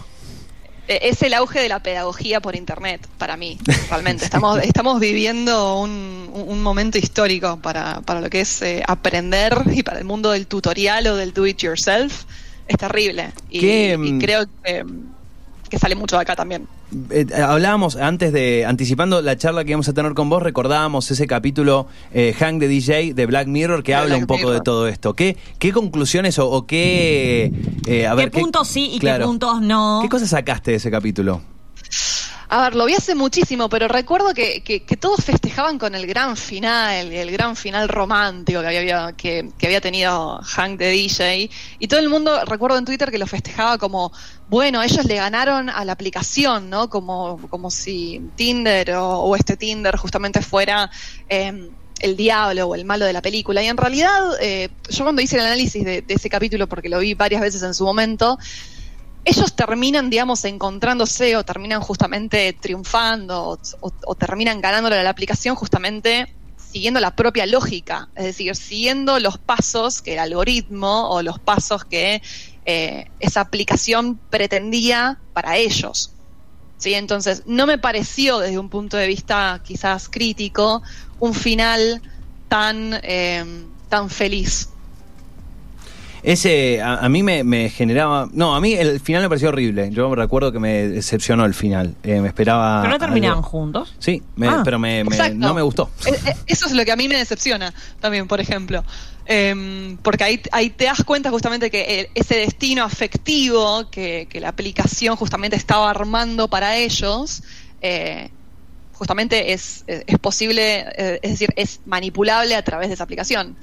Eh, 0.88 1.00
es 1.02 1.22
el 1.22 1.34
auge 1.34 1.60
de 1.60 1.68
la 1.68 1.80
pedagogía 1.80 2.40
por 2.40 2.56
internet 2.56 3.06
para 3.18 3.36
mí, 3.36 3.58
realmente. 3.88 4.24
Estamos, 4.24 4.60
estamos 4.62 5.00
viviendo 5.00 5.80
un, 5.80 6.30
un 6.32 6.62
momento 6.62 6.98
histórico 6.98 7.58
para, 7.60 8.00
para 8.02 8.20
lo 8.20 8.30
que 8.30 8.40
es 8.40 8.62
eh, 8.62 8.82
aprender 8.86 9.62
y 9.72 9.82
para 9.82 9.98
el 9.98 10.04
mundo 10.04 10.30
del 10.30 10.46
tutorial 10.46 11.06
o 11.06 11.16
del 11.16 11.32
do 11.32 11.46
it 11.46 11.58
yourself. 11.58 12.24
Es 12.66 12.76
terrible. 12.78 13.32
Y, 13.50 13.96
mm, 13.96 14.20
creo 14.20 14.46
que, 14.62 14.84
que 15.68 15.78
sale 15.78 15.94
mucho 15.94 16.16
de 16.16 16.22
acá 16.22 16.36
también. 16.36 16.66
Eh, 17.10 17.26
hablábamos 17.34 17.96
antes 17.96 18.32
de, 18.32 18.64
anticipando 18.66 19.20
la 19.22 19.36
charla 19.36 19.64
que 19.64 19.70
íbamos 19.70 19.88
a 19.88 19.92
tener 19.94 20.14
con 20.14 20.28
vos, 20.28 20.42
recordábamos 20.42 21.10
ese 21.10 21.26
capítulo 21.26 21.86
eh, 22.12 22.34
Hang 22.38 22.60
the 22.60 22.68
DJ 22.68 23.14
de 23.14 23.26
Black 23.26 23.48
Mirror 23.48 23.82
que 23.82 23.94
habla 23.94 24.16
un 24.16 24.26
poco 24.26 24.50
de 24.50 24.60
todo 24.60 24.86
esto. 24.86 25.14
¿Qué, 25.14 25.36
qué 25.58 25.72
conclusiones 25.72 26.38
o, 26.38 26.66
qué... 26.66 27.52
Eh, 27.86 28.06
a 28.06 28.14
ver, 28.14 28.30
¿Qué 28.30 28.40
puntos 28.40 28.68
sí 28.68 28.90
y 28.94 28.98
qué 28.98 29.18
puntos 29.22 29.60
no? 29.60 30.00
¿Qué 30.02 30.08
cosas 30.08 30.30
sacaste 30.30 30.72
de 30.72 30.76
ese 30.76 30.90
capítulo? 30.90 31.40
A 32.54 32.62
ver, 32.62 32.76
lo 32.76 32.84
vi 32.84 32.94
hace 32.94 33.16
muchísimo, 33.16 33.68
pero 33.68 33.88
recuerdo 33.88 34.32
que, 34.32 34.62
que, 34.62 34.96
todos 34.96 35.24
festejaban 35.24 35.76
con 35.76 35.96
el 35.96 36.06
gran 36.06 36.36
final, 36.36 37.12
el 37.12 37.32
gran 37.32 37.56
final 37.56 37.88
romántico 37.88 38.60
que 38.60 38.78
había, 38.78 39.12
que, 39.16 39.50
que 39.58 39.66
había 39.66 39.80
tenido 39.80 40.40
Hank 40.40 40.78
de 40.78 40.90
DJ. 40.90 41.50
Y 41.80 41.88
todo 41.88 41.98
el 41.98 42.08
mundo, 42.08 42.44
recuerdo 42.44 42.78
en 42.78 42.84
Twitter 42.84 43.10
que 43.10 43.18
lo 43.18 43.26
festejaba 43.26 43.76
como, 43.76 44.12
bueno, 44.48 44.84
ellos 44.84 45.04
le 45.04 45.16
ganaron 45.16 45.68
a 45.68 45.84
la 45.84 45.94
aplicación, 45.94 46.70
¿no? 46.70 46.88
Como, 46.88 47.40
como 47.50 47.72
si 47.72 48.22
Tinder 48.36 48.92
o, 48.98 49.34
este 49.34 49.56
Tinder 49.56 49.96
justamente 49.96 50.40
fuera... 50.40 50.88
Em, 51.28 51.70
el 52.00 52.16
diablo 52.16 52.66
o 52.66 52.74
el 52.74 52.84
malo 52.84 53.06
de 53.06 53.14
la 53.14 53.22
película. 53.22 53.62
Y 53.62 53.66
en 53.66 53.78
realidad, 53.78 54.20
eh, 54.40 54.68
yo 54.90 55.04
cuando 55.04 55.22
hice 55.22 55.36
el 55.36 55.46
análisis 55.46 55.84
de, 55.84 56.04
ese 56.06 56.28
capítulo, 56.28 56.68
porque 56.68 56.90
lo 56.90 56.98
vi 56.98 57.14
varias 57.14 57.40
veces 57.40 57.62
en 57.62 57.72
su 57.72 57.84
momento, 57.84 58.36
ellos 59.24 59.56
terminan, 59.56 60.10
digamos, 60.10 60.44
encontrándose 60.44 61.36
o 61.36 61.44
terminan 61.44 61.80
justamente 61.80 62.52
triunfando 62.52 63.58
o, 63.80 64.14
terminan 64.14 64.60
ganándole 64.60 64.96
a 64.96 65.02
la 65.02 65.10
aplicación 65.10 65.56
justamente 65.56 66.34
siguiendo 66.56 67.00
la 67.00 67.14
propia 67.14 67.46
lógica, 67.46 68.08
es 68.16 68.24
decir, 68.24 68.54
siguiendo 68.56 69.18
los 69.20 69.38
pasos 69.38 70.02
que 70.02 70.14
el 70.14 70.18
algoritmo 70.18 71.08
o 71.08 71.22
los 71.22 71.38
pasos 71.38 71.84
que 71.84 72.20
eh, 72.66 73.10
esa 73.20 73.40
aplicación 73.40 74.18
pretendía 74.28 75.18
para 75.32 75.56
ellos. 75.56 76.10
¿Sí? 76.76 76.92
Entonces, 76.94 77.44
no 77.46 77.66
me 77.66 77.78
pareció 77.78 78.40
desde 78.40 78.58
un 78.58 78.68
punto 78.68 78.96
de 78.96 79.06
vista 79.06 79.62
quizás 79.64 80.08
crítico 80.08 80.82
un 81.20 81.32
final 81.32 82.02
tan, 82.48 83.00
eh, 83.02 83.44
tan 83.88 84.10
feliz. 84.10 84.68
Ese, 86.24 86.80
a, 86.80 86.96
a 87.04 87.08
mí 87.10 87.22
me, 87.22 87.44
me 87.44 87.68
generaba. 87.68 88.28
No, 88.32 88.54
a 88.56 88.60
mí 88.60 88.72
el 88.72 88.98
final 88.98 89.22
me 89.22 89.28
pareció 89.28 89.50
horrible. 89.50 89.90
Yo 89.90 90.08
me 90.08 90.16
recuerdo 90.16 90.50
que 90.52 90.58
me 90.58 90.88
decepcionó 90.88 91.44
el 91.44 91.52
final. 91.52 91.94
Eh, 92.02 92.20
me 92.20 92.28
esperaba. 92.28 92.80
¿Pero 92.80 92.92
no 92.94 92.98
terminaban 92.98 93.38
algo- 93.38 93.48
juntos? 93.50 93.94
Sí, 93.98 94.22
me- 94.36 94.48
Ah. 94.48 94.62
pero 94.64 94.78
me, 94.78 95.04
no 95.04 95.52
me 95.52 95.60
gustó. 95.62 95.90
Eh, 96.06 96.12
eh, 96.26 96.34
Eso 96.46 96.66
es 96.66 96.72
lo 96.72 96.82
que 96.84 96.92
a 96.92 96.96
mí 96.96 97.08
me 97.08 97.16
decepciona 97.16 97.74
también, 98.00 98.26
por 98.26 98.40
ejemplo. 98.40 98.82
Em, 99.26 99.96
porque 99.98 100.24
ahí, 100.24 100.40
ahí 100.52 100.70
te 100.70 100.84
das 100.86 101.04
cuenta 101.04 101.30
justamente 101.30 101.70
que 101.70 102.00
el- 102.00 102.08
ese 102.14 102.36
destino 102.36 102.84
afectivo 102.84 103.90
que, 103.90 104.26
que 104.30 104.40
la 104.40 104.48
aplicación 104.48 105.16
justamente 105.16 105.56
estaba 105.56 105.90
armando 105.90 106.48
para 106.48 106.76
ellos, 106.78 107.42
eh, 107.82 108.30
justamente 108.94 109.52
es, 109.52 109.84
es 109.86 110.04
es 110.06 110.18
posible, 110.18 110.80
eh, 110.96 111.18
es 111.22 111.30
decir, 111.32 111.50
es 111.56 111.80
manipulable 111.84 112.54
a 112.54 112.62
través 112.62 112.88
de 112.88 112.94
esa 112.94 113.04
aplicación. 113.04 113.56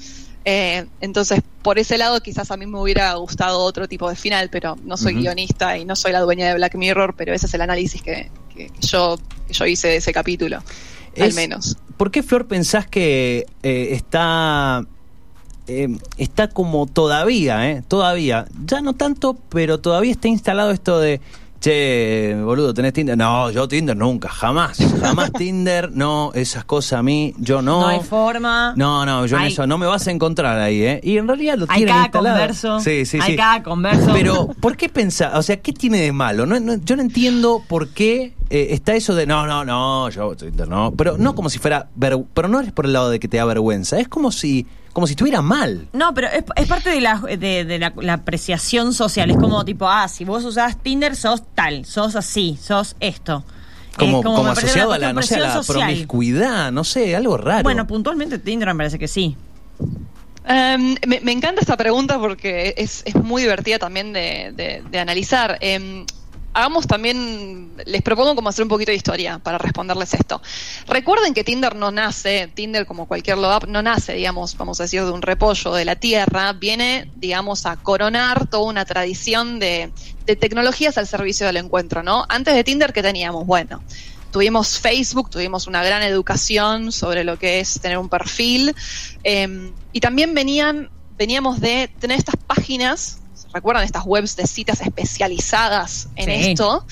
Eh, 0.46 0.86
entonces, 1.02 1.42
por 1.62 1.78
ese 1.78 1.98
lado, 1.98 2.20
quizás 2.22 2.50
a 2.52 2.58
mí 2.58 2.66
me 2.66 2.80
hubiera 2.80 3.14
gustado 3.14 3.60
otro 3.60 3.88
tipo 3.88 4.10
de 4.10 4.16
final, 4.16 4.50
pero 4.52 4.76
no 4.84 4.98
soy 4.98 5.14
guionista 5.22 5.78
y 5.78 5.86
no 5.86 5.96
soy 5.96 6.12
la 6.12 6.20
dueña 6.22 6.48
de 6.48 6.56
Black 6.56 6.76
Mirror, 6.76 7.14
pero 7.16 7.34
ese 7.34 7.46
es 7.46 7.54
el 7.54 7.62
análisis 7.62 8.02
que, 8.02 8.32
que- 8.56 8.70
que 8.70 8.88
yo, 8.88 9.18
que 9.48 9.54
yo 9.54 9.66
hice 9.66 9.88
de 9.90 9.96
ese 9.98 10.12
capítulo, 10.12 10.64
al 11.20 11.34
menos. 11.34 11.78
¿Por 11.98 12.10
qué, 12.10 12.24
Flor, 12.24 12.48
pensás 12.48 12.88
que 12.88 13.46
eh, 13.62 13.90
está. 13.92 14.84
eh, 15.68 15.88
está 16.18 16.48
como 16.50 16.88
todavía, 16.88 17.70
¿eh? 17.70 17.84
Todavía. 17.88 18.48
Ya 18.66 18.82
no 18.82 18.94
tanto, 18.94 19.36
pero 19.50 19.80
todavía 19.80 20.12
está 20.12 20.28
instalado 20.28 20.72
esto 20.72 21.00
de. 21.00 21.22
Che, 21.62 22.36
boludo, 22.44 22.74
¿tenés 22.74 22.92
Tinder? 22.92 23.16
No, 23.16 23.52
yo 23.52 23.68
Tinder 23.68 23.96
nunca, 23.96 24.30
jamás. 24.30 24.80
Jamás 25.00 25.32
Tinder, 25.38 25.92
no, 25.92 26.32
esas 26.34 26.66
cosas 26.66 26.94
a 27.00 27.04
mí, 27.04 27.36
yo 27.38 27.62
no. 27.62 27.82
No, 27.82 27.88
hay 27.88 28.00
forma. 28.00 28.74
No, 28.76 29.06
no, 29.06 29.28
yo 29.28 29.38
en 29.38 29.44
Hay- 29.44 29.52
eso 29.54 29.68
no 29.68 29.78
me 29.78 29.86
vas 29.86 30.08
a 30.08 30.12
encontrar 30.12 30.58
ahí, 30.58 30.82
¿eh? 30.82 31.00
Y 31.04 31.18
en 31.20 31.28
realidad 31.28 31.60
lo 31.60 31.66
Hay 31.70 31.78
tienen 31.78 31.94
cada 31.94 32.06
instalado. 32.06 32.36
converso. 32.40 32.80
Sí, 32.80 33.06
sí, 33.06 33.20
hay 33.22 33.32
sí. 33.34 33.38
cada 33.38 33.62
converso. 33.62 34.10
Pero, 34.12 34.48
¿por 34.60 34.76
qué 34.76 34.90
pensar? 34.90 35.38
O 35.38 35.44
sea, 35.44 35.62
¿qué 35.62 35.72
tiene 35.72 36.00
de 36.02 36.12
malo? 36.12 36.48
No, 36.48 36.60
no, 36.60 36.78
yo 36.84 36.96
no 36.96 37.04
entiendo 37.04 37.62
por 37.70 37.90
qué 37.90 38.34
eh, 38.50 38.70
está 38.72 38.96
eso 38.96 39.14
de 39.14 39.28
no, 39.28 39.46
no, 39.46 39.64
no, 39.64 40.10
yo 40.10 40.36
Twitter 40.36 40.68
no. 40.68 40.92
Pero 40.98 41.18
no 41.20 41.36
como 41.36 41.52
si 41.52 41.60
fuera. 41.60 41.90
ver- 41.96 42.18
pero 42.34 42.48
no 42.48 42.60
es 42.60 42.72
por 42.72 42.88
el 42.88 42.94
lado 42.94 43.12
de 43.12 43.20
que 43.20 43.28
te 43.28 43.38
da 43.38 43.46
vergüenza. 43.46 44.00
Es 44.00 44.08
como 44.08 44.32
si 44.32 44.66
como 44.94 45.08
si 45.08 45.14
estuviera 45.14 45.42
mal. 45.42 45.88
No, 45.94 46.14
pero 46.14 46.28
es, 46.28 46.44
es 46.56 46.68
parte 46.68 46.90
de, 46.90 47.02
la, 47.02 47.18
de, 47.20 47.66
de 47.66 47.80
la, 47.80 47.94
la 47.98 48.14
apreciación 48.14 48.94
social. 48.94 49.32
Es 49.32 49.38
como 49.38 49.64
tipo, 49.66 49.88
ah, 49.88 50.08
si 50.08 50.26
vos 50.26 50.44
usás 50.46 50.78
Tinder, 50.82 51.16
sos 51.16 51.44
tal, 51.56 51.86
sos 51.86 52.16
así, 52.16 52.58
sos 52.62 52.96
esto. 53.00 53.44
Como, 53.98 54.20
Es 54.20 54.26
como, 54.26 54.44
parece 54.44 54.66
asociado 54.68 54.94
a 54.94 54.98
la, 55.00 55.14
no 55.14 55.22
sé, 55.22 55.36
a 55.36 55.40
la 55.40 55.62
promiscuidad, 55.62 56.72
no 56.72 56.84
sé, 56.84 57.16
algo 57.16 57.38
raro. 57.38 57.64
Bueno, 57.64 57.86
puntualmente 57.88 58.40
Tinder 58.40 58.68
me 58.70 58.76
parece 58.76 58.98
que 59.00 59.08
sí. 59.08 59.36
Em, 60.48 60.96
me, 61.06 61.20
me 61.22 61.32
encanta 61.32 61.62
esta 61.62 61.78
pregunta 61.78 62.18
porque 62.20 62.74
es, 62.78 63.04
es 63.06 63.16
muy 63.16 63.44
divertida 63.44 63.78
también 63.80 64.12
de, 64.12 64.52
de- 64.56 64.84
de 64.90 65.00
analizar. 65.00 65.58
Em, 65.62 66.06
hagamos 66.54 66.88
también, 66.88 67.72
les 67.86 68.02
propongo 68.02 68.36
como 68.36 68.50
hacer 68.50 68.64
un 68.64 68.70
poquito 68.70 68.92
de 68.92 68.98
historia 68.98 69.40
para 69.40 69.58
responderles 69.58 70.14
esto. 70.14 70.42
Recuerden 70.88 71.34
que 71.34 71.44
Tinder 71.44 71.76
no 71.76 71.92
nace, 71.92 72.50
Tinder 72.54 72.86
como 72.86 73.08
cualquier 73.08 73.38
love 73.38 73.52
app, 73.52 73.64
no 73.66 73.82
nace, 73.82 74.14
digamos, 74.14 74.58
vamos 74.58 74.80
a 74.80 74.84
decir, 74.84 75.04
de 75.04 75.12
un 75.12 75.22
repollo 75.22 75.74
de 75.74 75.86
la 75.86 75.96
tierra, 75.96 76.54
viene, 76.54 77.10
digamos, 77.16 77.66
a 77.66 77.78
coronar 77.78 78.48
toda 78.48 78.64
una 78.64 78.86
tradición 78.86 79.60
de, 79.60 79.92
de 80.26 80.36
tecnologías 80.36 80.98
al 80.98 81.08
servicio 81.08 81.46
del 81.48 81.58
encuentro, 81.58 82.04
¿no? 82.04 82.26
Antes 82.28 82.56
de 82.56 82.64
Tinder, 82.64 82.94
¿qué 82.94 83.02
teníamos? 83.02 83.46
Bueno, 83.46 83.82
tuvimos 84.32 84.80
Facebook, 84.80 85.30
tuvimos 85.30 85.68
una 85.68 85.84
gran 85.84 86.04
educación 86.04 86.92
sobre 86.92 87.24
lo 87.24 87.38
que 87.38 87.60
es 87.60 87.80
tener 87.80 87.98
un 87.98 88.10
perfil, 88.10 88.76
eh, 89.24 89.72
y 89.94 90.00
también 90.00 90.34
venían, 90.34 90.90
veníamos 91.18 91.60
de 91.60 91.90
tener 92.00 92.18
estas 92.18 92.36
páginas, 92.36 93.21
¿se 93.21 93.21
¿recuerdan 93.54 93.84
estas 93.84 94.04
webs 94.06 94.36
de 94.36 94.46
citas 94.48 94.82
especializadas 94.82 96.08
en 96.16 96.26
Sí. 96.44 96.52
esto? 96.52 96.86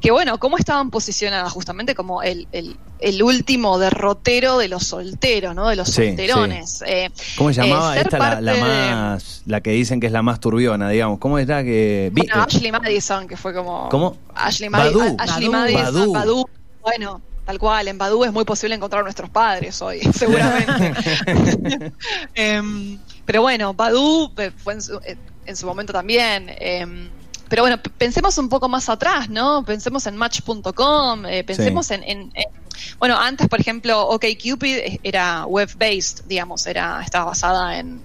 Que 0.00 0.10
bueno, 0.10 0.38
¿cómo 0.38 0.58
estaban 0.58 0.90
posicionadas? 0.90 1.52
Justamente 1.52 1.94
como 1.94 2.22
el, 2.24 2.48
el- 2.50 2.76
el 2.98 3.22
último 3.22 3.78
derrotero 3.78 4.58
de 4.58 4.66
los 4.68 4.84
solteros, 4.84 5.54
¿no? 5.54 5.68
De 5.68 5.76
los 5.76 5.88
Sí, 5.88 6.08
solterones. 6.08 6.82
Eh, 6.86 7.10
¿Cómo 7.36 7.52
se 7.52 7.62
llamaba 7.62 7.94
eh, 7.94 7.98
ser 7.98 8.06
esta 8.08 8.18
la, 8.18 8.40
la 8.40 8.54
más 8.56 9.42
la 9.46 9.60
que 9.60 9.70
dicen 9.70 10.00
que 10.00 10.06
es 10.06 10.12
la 10.12 10.22
más 10.22 10.40
turbiona, 10.40 10.88
digamos? 10.88 11.18
¿Cómo 11.20 11.38
era 11.38 11.62
que 11.62 12.10
vi- 12.12 12.22
Bueno, 12.22 12.42
eh, 12.42 12.44
Ashley 12.48 12.72
Madison, 12.72 13.26
que 13.28 13.36
fue 13.36 13.54
como. 13.54 13.88
¿Cómo? 13.90 14.16
Ashley, 14.34 14.68
Badoo. 14.68 15.00
Madi- 15.02 15.16
Ashley 15.18 15.48
Badoo. 15.48 15.72
Madison, 15.72 15.84
Badoo. 15.94 16.12
Badoo. 16.12 16.50
Bueno, 16.82 17.20
tal 17.44 17.58
cual, 17.60 17.86
en 17.88 17.98
Badoo 17.98 18.24
es 18.24 18.32
muy 18.32 18.44
posible 18.44 18.74
encontrar 18.74 19.00
a 19.00 19.04
nuestros 19.04 19.30
padres 19.30 19.80
hoy, 19.82 20.00
seguramente. 20.16 20.92
Em, 22.34 22.98
pero 23.24 23.42
bueno, 23.42 23.72
Badoo 23.74 24.32
eh, 24.36 24.50
fue 24.56 24.74
en 24.74 24.82
su, 24.82 24.96
eh, 25.04 25.16
en 25.46 25.56
su 25.56 25.66
momento 25.66 25.92
también. 25.92 26.50
em, 26.58 27.08
pero 27.48 27.62
bueno, 27.64 27.78
pensemos 27.98 28.38
un 28.38 28.48
poco 28.48 28.66
más 28.68 28.88
atrás, 28.88 29.28
¿no? 29.28 29.62
Pensemos 29.64 30.06
en 30.06 30.16
Match.com, 30.16 31.26
eh, 31.26 31.44
pensemos 31.44 31.90
en, 31.90 32.02
en- 32.04 32.32
en- 32.34 32.62
Bueno, 32.98 33.18
antes, 33.18 33.46
por 33.48 33.60
ejemplo, 33.60 34.08
OkCupid 34.08 35.00
era 35.02 35.44
web-based, 35.44 36.24
digamos, 36.24 36.66
era, 36.66 37.02
estaba 37.04 37.26
basada 37.26 37.78
en, 37.78 38.00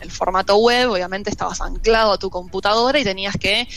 el 0.00 0.10
formato 0.10 0.56
web, 0.56 0.90
obviamente 0.90 1.30
estabas 1.30 1.60
anclado 1.60 2.12
a 2.12 2.18
tu 2.18 2.28
computadora 2.28 2.98
y 2.98 3.04
tenías 3.04 3.36
que 3.36 3.68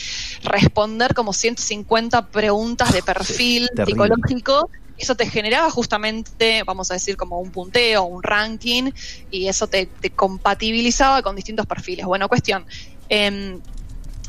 responder 0.42 1.14
como 1.14 1.32
150 1.32 2.30
preguntas 2.30 2.92
de 2.92 3.02
perfil 3.02 3.68
terrible. 3.76 4.06
psicológico. 4.06 4.70
Eso 4.98 5.14
te 5.14 5.28
generaba 5.28 5.70
justamente, 5.70 6.62
vamos 6.64 6.90
a 6.90 6.94
decir, 6.94 7.16
como 7.16 7.38
un 7.40 7.50
punteo, 7.50 8.04
un 8.04 8.22
ranking, 8.22 8.90
y 9.30 9.48
eso 9.48 9.66
te, 9.66 9.86
te 9.86 10.10
compatibilizaba 10.10 11.22
con 11.22 11.36
distintos 11.36 11.66
perfiles. 11.66 12.06
Bueno, 12.06 12.28
cuestión. 12.28 12.64
em, 13.08 13.60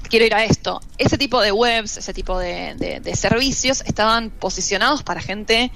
quiero 0.10 0.26
ir 0.26 0.34
a 0.36 0.46
esto. 0.46 0.80
Ese 0.98 1.18
tipo 1.18 1.42
de 1.42 1.52
webs, 1.52 1.98
ese 1.98 2.14
tipo 2.14 2.38
de, 2.40 2.76
de- 2.76 3.00
de 3.02 3.16
servicios 3.16 3.84
estaban 3.86 4.30
posicionados 4.30 5.04
para 5.04 5.20
gente 5.20 5.72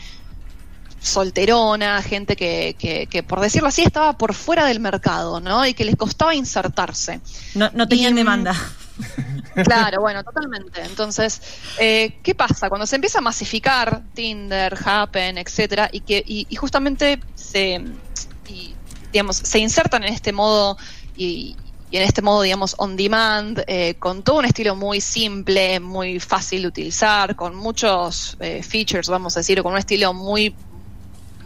solterona, 1.02 2.02
gente 2.04 2.36
que, 2.36 2.76
que, 2.78 3.08
que, 3.08 3.24
por 3.24 3.40
decirlo 3.42 3.68
así, 3.70 3.82
estaba 3.82 4.18
por 4.18 4.34
fuera 4.34 4.66
del 4.66 4.80
mercado, 4.80 5.40
¿no? 5.40 5.66
Y 5.66 5.74
que 5.74 5.84
les 5.84 5.96
costaba 5.96 6.36
insertarse. 6.36 7.22
No, 7.56 7.70
no 7.74 7.88
tenían 7.88 8.12
Y, 8.12 8.14
mm, 8.14 8.18
demanda. 8.18 8.56
Claro, 9.66 10.00
bueno, 10.02 10.24
totalmente. 10.24 10.82
Entonces, 10.82 11.42
eh, 11.78 12.20
¿qué 12.24 12.34
pasa? 12.34 12.70
Cuando 12.70 12.88
se 12.88 12.96
empieza 12.96 13.20
a 13.20 13.22
masificar 13.22 14.02
Tinder, 14.14 14.78
Happen, 14.86 15.38
etcétera, 15.38 15.90
y 15.92 16.00
que 16.02 16.24
y, 16.26 16.48
y 16.50 16.56
justamente 16.56 17.20
se, 17.36 17.84
y, 18.48 18.74
digamos, 19.12 19.36
se 19.38 19.60
insertan 19.60 20.04
en 20.04 20.14
este 20.14 20.32
modo 20.32 20.78
y, 21.18 21.58
en 21.92 22.04
este 22.04 22.22
modo, 22.22 22.44
digamos, 22.44 22.76
on 22.78 22.96
demand, 22.96 23.62
eh, 23.68 23.96
con 23.96 24.24
todo 24.24 24.40
un 24.40 24.46
estilo 24.46 24.78
muy 24.78 25.02
simple, 25.02 25.82
muy 25.82 26.22
fácil 26.22 26.62
de 26.62 26.70
utilizar, 26.70 27.36
con 27.36 27.54
muchos 27.54 28.38
eh, 28.40 28.64
features, 28.64 29.10
vamos 29.10 29.36
a 29.36 29.42
decir, 29.42 29.62
con 29.62 29.74
un 29.74 29.80
estilo 29.80 30.14
muy 30.14 30.56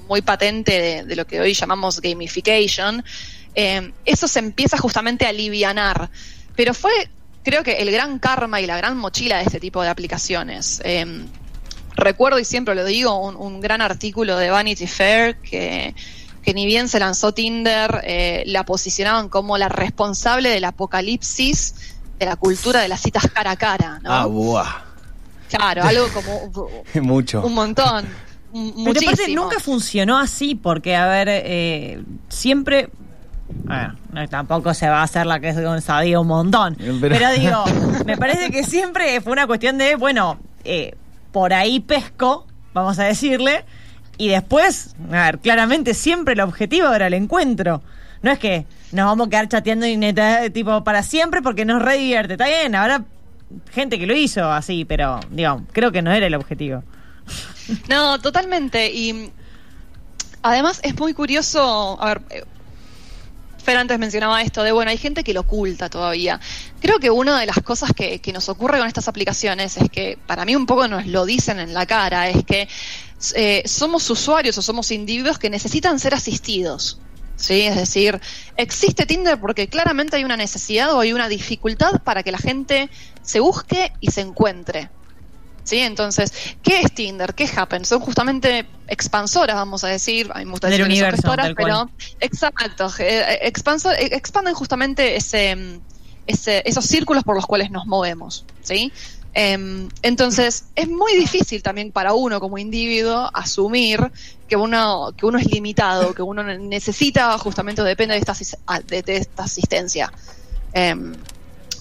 muy 0.08 0.22
patente 0.22 0.80
de, 0.80 1.04
de 1.04 1.16
lo 1.16 1.26
que 1.26 1.42
hoy 1.42 1.56
llamamos 1.56 2.00
gamification, 2.00 3.04
eh, 3.56 3.92
eso 4.04 4.28
se 4.28 4.40
empieza 4.40 4.78
justamente 4.78 5.26
a 5.26 5.30
alivianar. 5.30 6.10
Pero 6.56 6.74
fue, 6.74 7.10
creo 7.46 7.64
que, 7.64 7.74
el 7.74 7.92
gran 7.92 8.20
karma 8.20 8.60
y 8.60 8.66
la 8.66 8.76
gran 8.76 8.98
mochila 8.98 9.38
de 9.38 9.44
este 9.44 9.62
tipo 9.62 9.82
de 9.82 9.90
aplicaciones. 9.90 10.82
Eh, 10.84 11.26
recuerdo, 11.96 12.40
y 12.40 12.46
siempre 12.46 12.76
lo 12.76 12.84
digo, 12.84 13.16
un, 13.16 13.38
un 13.38 13.62
gran 13.62 13.82
artículo 13.82 14.36
de 14.38 14.50
Vanity 14.50 14.88
Fair 14.88 15.38
que, 15.38 15.96
que 16.46 16.54
ni 16.54 16.66
bien 16.66 16.88
se 16.88 17.00
lanzó 17.00 17.34
Tinder, 17.34 18.02
eh, 18.04 18.44
la 18.46 18.66
posicionaban 18.66 19.30
como 19.30 19.58
la 19.58 19.68
responsable 19.68 20.50
del 20.50 20.66
apocalipsis 20.66 21.96
de 22.20 22.26
la 22.28 22.36
cultura 22.36 22.82
de 22.82 22.88
las 22.88 23.02
citas 23.02 23.28
cara 23.34 23.52
a 23.52 23.56
cara, 23.56 24.00
¿no? 24.04 24.14
Ah, 24.14 24.26
buah. 24.28 24.84
Claro, 25.50 25.84
algo 25.84 26.08
como 26.14 26.70
Mucho. 27.02 27.42
un 27.44 27.54
montón. 27.54 28.06
Pero 28.54 29.00
aparte 29.02 29.28
nunca 29.34 29.60
funcionó 29.60 30.18
así, 30.18 30.56
porque, 30.56 30.96
a 30.96 31.08
ver, 31.08 31.28
eh, 31.30 32.04
siempre. 32.30 32.90
A 33.68 33.78
ver, 33.80 33.92
no, 34.12 34.28
tampoco 34.30 34.74
se 34.74 34.88
va 34.90 35.00
a 35.00 35.04
hacer 35.04 35.26
la 35.26 35.40
que 35.40 35.50
es 35.50 35.84
sabía 35.84 36.20
un 36.20 36.28
montón. 36.28 36.76
Pero- 36.78 37.00
Pero, 37.16 37.32
digo, 37.32 37.64
me 38.06 38.18
parece 38.18 38.52
que 38.52 38.64
siempre 38.64 39.20
fue 39.22 39.34
una 39.34 39.48
cuestión 39.48 39.78
de, 39.78 39.96
bueno, 39.96 40.40
eh, 40.64 40.96
por 41.32 41.54
ahí 41.54 41.80
pesco, 41.80 42.46
vamos 42.74 43.00
a 43.00 43.04
decirle, 43.06 43.66
y 44.18 44.30
después, 44.30 44.96
a 45.12 45.26
ver, 45.26 45.40
claramente 45.40 45.94
siempre 45.94 46.34
el 46.34 46.42
objetivo 46.42 46.94
era 46.94 47.08
el 47.08 47.14
encuentro. 47.14 47.82
No 48.22 48.32
es 48.32 48.40
que 48.40 48.66
nos 48.92 49.06
vamos 49.08 49.28
a 49.28 49.30
quedar 49.30 49.48
chateando 49.50 49.86
y 49.86 49.98
neta, 49.98 50.50
tipo 50.52 50.84
para 50.84 51.04
siempre 51.04 51.42
porque 51.42 51.66
nos 51.66 51.82
re 51.82 51.98
divierte. 51.98 52.34
Está 52.34 52.48
bien, 52.48 52.74
habrá 52.76 53.04
gente 53.72 54.00
que 54.00 54.08
lo 54.08 54.16
hizo 54.16 54.50
así, 54.52 54.86
pero, 54.86 55.20
digo, 55.32 55.62
creo 55.74 55.92
que 55.92 56.02
no 56.02 56.12
era 56.12 56.26
el 56.28 56.34
objetivo. 56.36 56.84
No, 57.90 58.20
totalmente. 58.20 58.92
Y 58.94 59.32
Además, 60.48 60.80
es 60.84 60.96
muy 61.00 61.14
curioso, 61.16 61.98
a 62.00 62.06
ver, 62.06 62.22
eh, 62.30 62.44
Antes 63.68 64.00
mencionaba 64.00 64.42
esto 64.42 64.64
de, 64.64 64.72
bueno, 64.72 64.92
hay 64.92 64.98
gente 64.98 65.24
que 65.24 65.34
lo 65.34 65.42
oculta 65.42 65.90
todavía. 65.90 66.40
Creo 66.80 67.00
que 67.00 67.10
una 67.10 67.40
de 67.40 67.46
las 67.46 67.58
cosas 67.58 67.92
que, 67.94 68.20
que 68.20 68.32
nos 68.32 68.50
ocurre 68.50 68.78
con 68.78 68.88
estas 68.88 69.08
aplicaciones 69.08 69.78
es 69.78 69.90
que, 69.90 70.18
para 70.28 70.46
mí 70.46 70.56
un 70.56 70.66
poco 70.66 70.88
nos 70.88 71.06
lo 71.08 71.26
dicen 71.26 71.60
en 71.60 71.74
la 71.74 71.86
cara, 71.86 72.30
es 72.30 72.46
que 72.46 72.68
eh, 73.36 73.64
somos 73.66 74.10
usuarios 74.10 74.58
o 74.58 74.62
somos 74.62 74.92
individuos 74.92 75.40
que 75.40 75.50
necesitan 75.50 76.00
ser 76.00 76.14
asistidos. 76.14 77.00
¿sí? 77.36 77.62
Es 77.62 77.76
decir, 77.76 78.20
existe 78.58 79.06
Tinder 79.06 79.40
porque 79.40 79.68
claramente 79.68 80.18
hay 80.18 80.24
una 80.24 80.38
necesidad 80.38 80.94
o 80.94 81.00
hay 81.00 81.14
una 81.14 81.30
dificultad 81.30 82.02
para 82.04 82.24
que 82.24 82.32
la 82.32 82.38
gente 82.38 82.90
se 83.22 83.40
busque 83.40 83.94
y 84.00 84.12
se 84.12 84.22
encuentre. 84.22 84.90
¿Sí? 85.66 85.80
Entonces, 85.80 86.32
¿qué 86.64 86.80
es 86.82 86.94
Tinder? 86.94 87.34
¿Qué 87.34 87.44
es 87.46 87.58
Happen? 87.58 87.84
Son 87.86 88.00
justamente 88.00 88.66
expansoras, 88.88 89.56
vamos 89.56 89.84
a 89.84 89.88
decir, 89.88 90.30
a 90.34 90.38
mí 90.40 90.46
me 90.46 90.52
gusta 90.52 90.68
decir 90.78 90.86
gestoras, 91.16 91.48
pero 91.56 91.92
exacto, 92.22 92.94
eh, 93.00 93.40
expanso- 93.52 93.92
eh, 93.92 94.10
expanden 94.14 94.54
justamente 94.54 95.16
ese, 95.16 95.56
mm, 95.56 95.80
ese- 96.28 96.62
esos 96.66 96.86
círculos 96.86 97.24
por 97.24 97.36
los 97.36 97.46
cuales 97.48 97.72
nos 97.72 97.88
movemos, 97.88 98.46
¿sí? 98.62 98.94
Em, 99.34 99.90
entonces, 100.02 100.66
es 100.76 100.88
muy 100.88 101.14
difícil 101.16 101.62
también 101.62 101.92
para 101.92 102.14
uno 102.14 102.40
como 102.40 102.58
individuo 102.60 103.30
asumir 103.34 104.00
que 104.48 104.56
uno, 104.56 105.14
que 105.18 105.26
uno 105.26 105.38
es 105.40 105.48
limitado, 105.48 106.14
que 106.14 106.22
uno 106.22 106.42
necesita 106.44 107.38
justamente 107.40 107.82
o 107.82 107.84
depende 107.86 108.14
de 108.14 108.20
esta, 108.20 108.36
de, 108.86 109.02
de 109.02 109.18
esta 109.18 109.44
asistencia. 109.44 110.14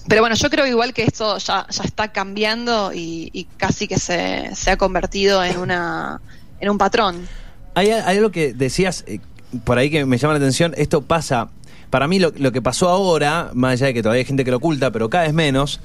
Pero 0.09 0.21
bueno, 0.21 0.37
yo 0.37 0.51
creo 0.51 0.67
igual 0.67 0.93
que 0.93 1.03
esto 1.05 1.39
ya, 1.39 1.67
ya 1.71 1.83
está 1.85 2.09
cambiando 2.13 2.93
y, 2.93 3.31
y 3.33 3.45
casi 3.57 3.89
que 3.89 3.99
se, 3.99 4.55
se 4.55 4.71
ha 4.71 4.77
convertido 4.77 5.43
en 5.43 5.59
una 5.59 6.21
en 6.61 6.69
un 6.71 6.79
patrón. 6.79 7.27
Hay, 7.75 7.91
hay 7.91 8.17
algo 8.19 8.31
que 8.31 8.53
decías 8.55 9.05
eh, 9.07 9.21
por 9.65 9.79
ahí 9.79 9.91
que 9.91 10.05
me 10.05 10.19
llama 10.19 10.35
la 10.35 10.39
atención. 10.39 10.75
Esto 10.77 11.03
pasa, 11.03 11.49
para 11.91 12.07
mí 12.07 12.19
lo, 12.19 12.33
lo 12.37 12.53
que 12.53 12.61
pasó 12.63 12.89
ahora, 12.89 13.51
más 13.55 13.73
allá 13.73 13.87
de 13.87 13.95
que 13.95 14.03
todavía 14.03 14.21
hay 14.21 14.27
gente 14.27 14.45
que 14.45 14.51
lo 14.51 14.59
oculta, 14.59 14.91
pero 14.91 15.09
cada 15.11 15.25
vez 15.25 15.33
menos. 15.33 15.81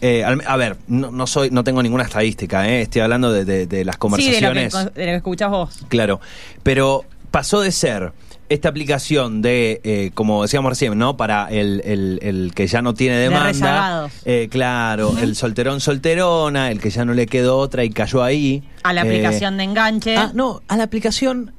eh, 0.00 0.22
al- 0.24 0.42
a 0.46 0.56
ver, 0.56 0.76
no, 0.86 1.10
no 1.10 1.26
soy, 1.26 1.50
no 1.50 1.64
tengo 1.64 1.82
ninguna 1.82 2.04
estadística, 2.04 2.68
eh, 2.68 2.82
estoy 2.82 3.00
hablando 3.02 3.32
de, 3.32 3.44
de- 3.44 3.66
de 3.66 3.84
las 3.84 3.96
Sí, 3.96 4.30
de 4.30 4.40
lo, 4.40 4.52
que, 4.52 4.54
conversaciones. 4.68 4.72
de 4.94 5.00
lo 5.06 5.10
que 5.12 5.16
escuchás 5.16 5.50
vos. 5.50 5.78
Claro, 5.88 6.20
pero 6.62 7.04
pasó 7.34 7.60
de 7.62 7.72
ser 7.72 8.12
esta 8.48 8.68
aplicación 8.68 9.42
de, 9.42 9.80
eh, 9.82 10.12
como 10.14 10.42
decíamos 10.42 10.70
recién, 10.70 10.96
¿no? 10.96 11.16
Para 11.16 11.48
el, 11.50 11.82
el- 11.84 12.20
el 12.22 12.52
que 12.54 12.68
ya 12.68 12.80
no 12.80 12.94
tiene 12.94 13.16
demanda. 13.16 14.08
Eh, 14.24 14.46
claro, 14.48 15.16
el 15.20 15.34
solterón 15.34 15.80
solterona, 15.80 16.70
el 16.70 16.78
que 16.80 16.90
ya 16.90 17.04
no 17.04 17.12
le 17.12 17.26
quedó 17.26 17.56
otra 17.58 17.82
y 17.82 17.90
cayó 17.90 18.22
ahí. 18.22 18.62
A 18.84 18.92
la 18.92 19.00
Eh, 19.00 19.04
aplicación 19.04 19.56
de 19.56 19.64
enganche. 19.64 20.16
Ah, 20.16 20.30
no, 20.32 20.62
a 20.68 20.76
la 20.76 20.84
aplicación 20.84 21.52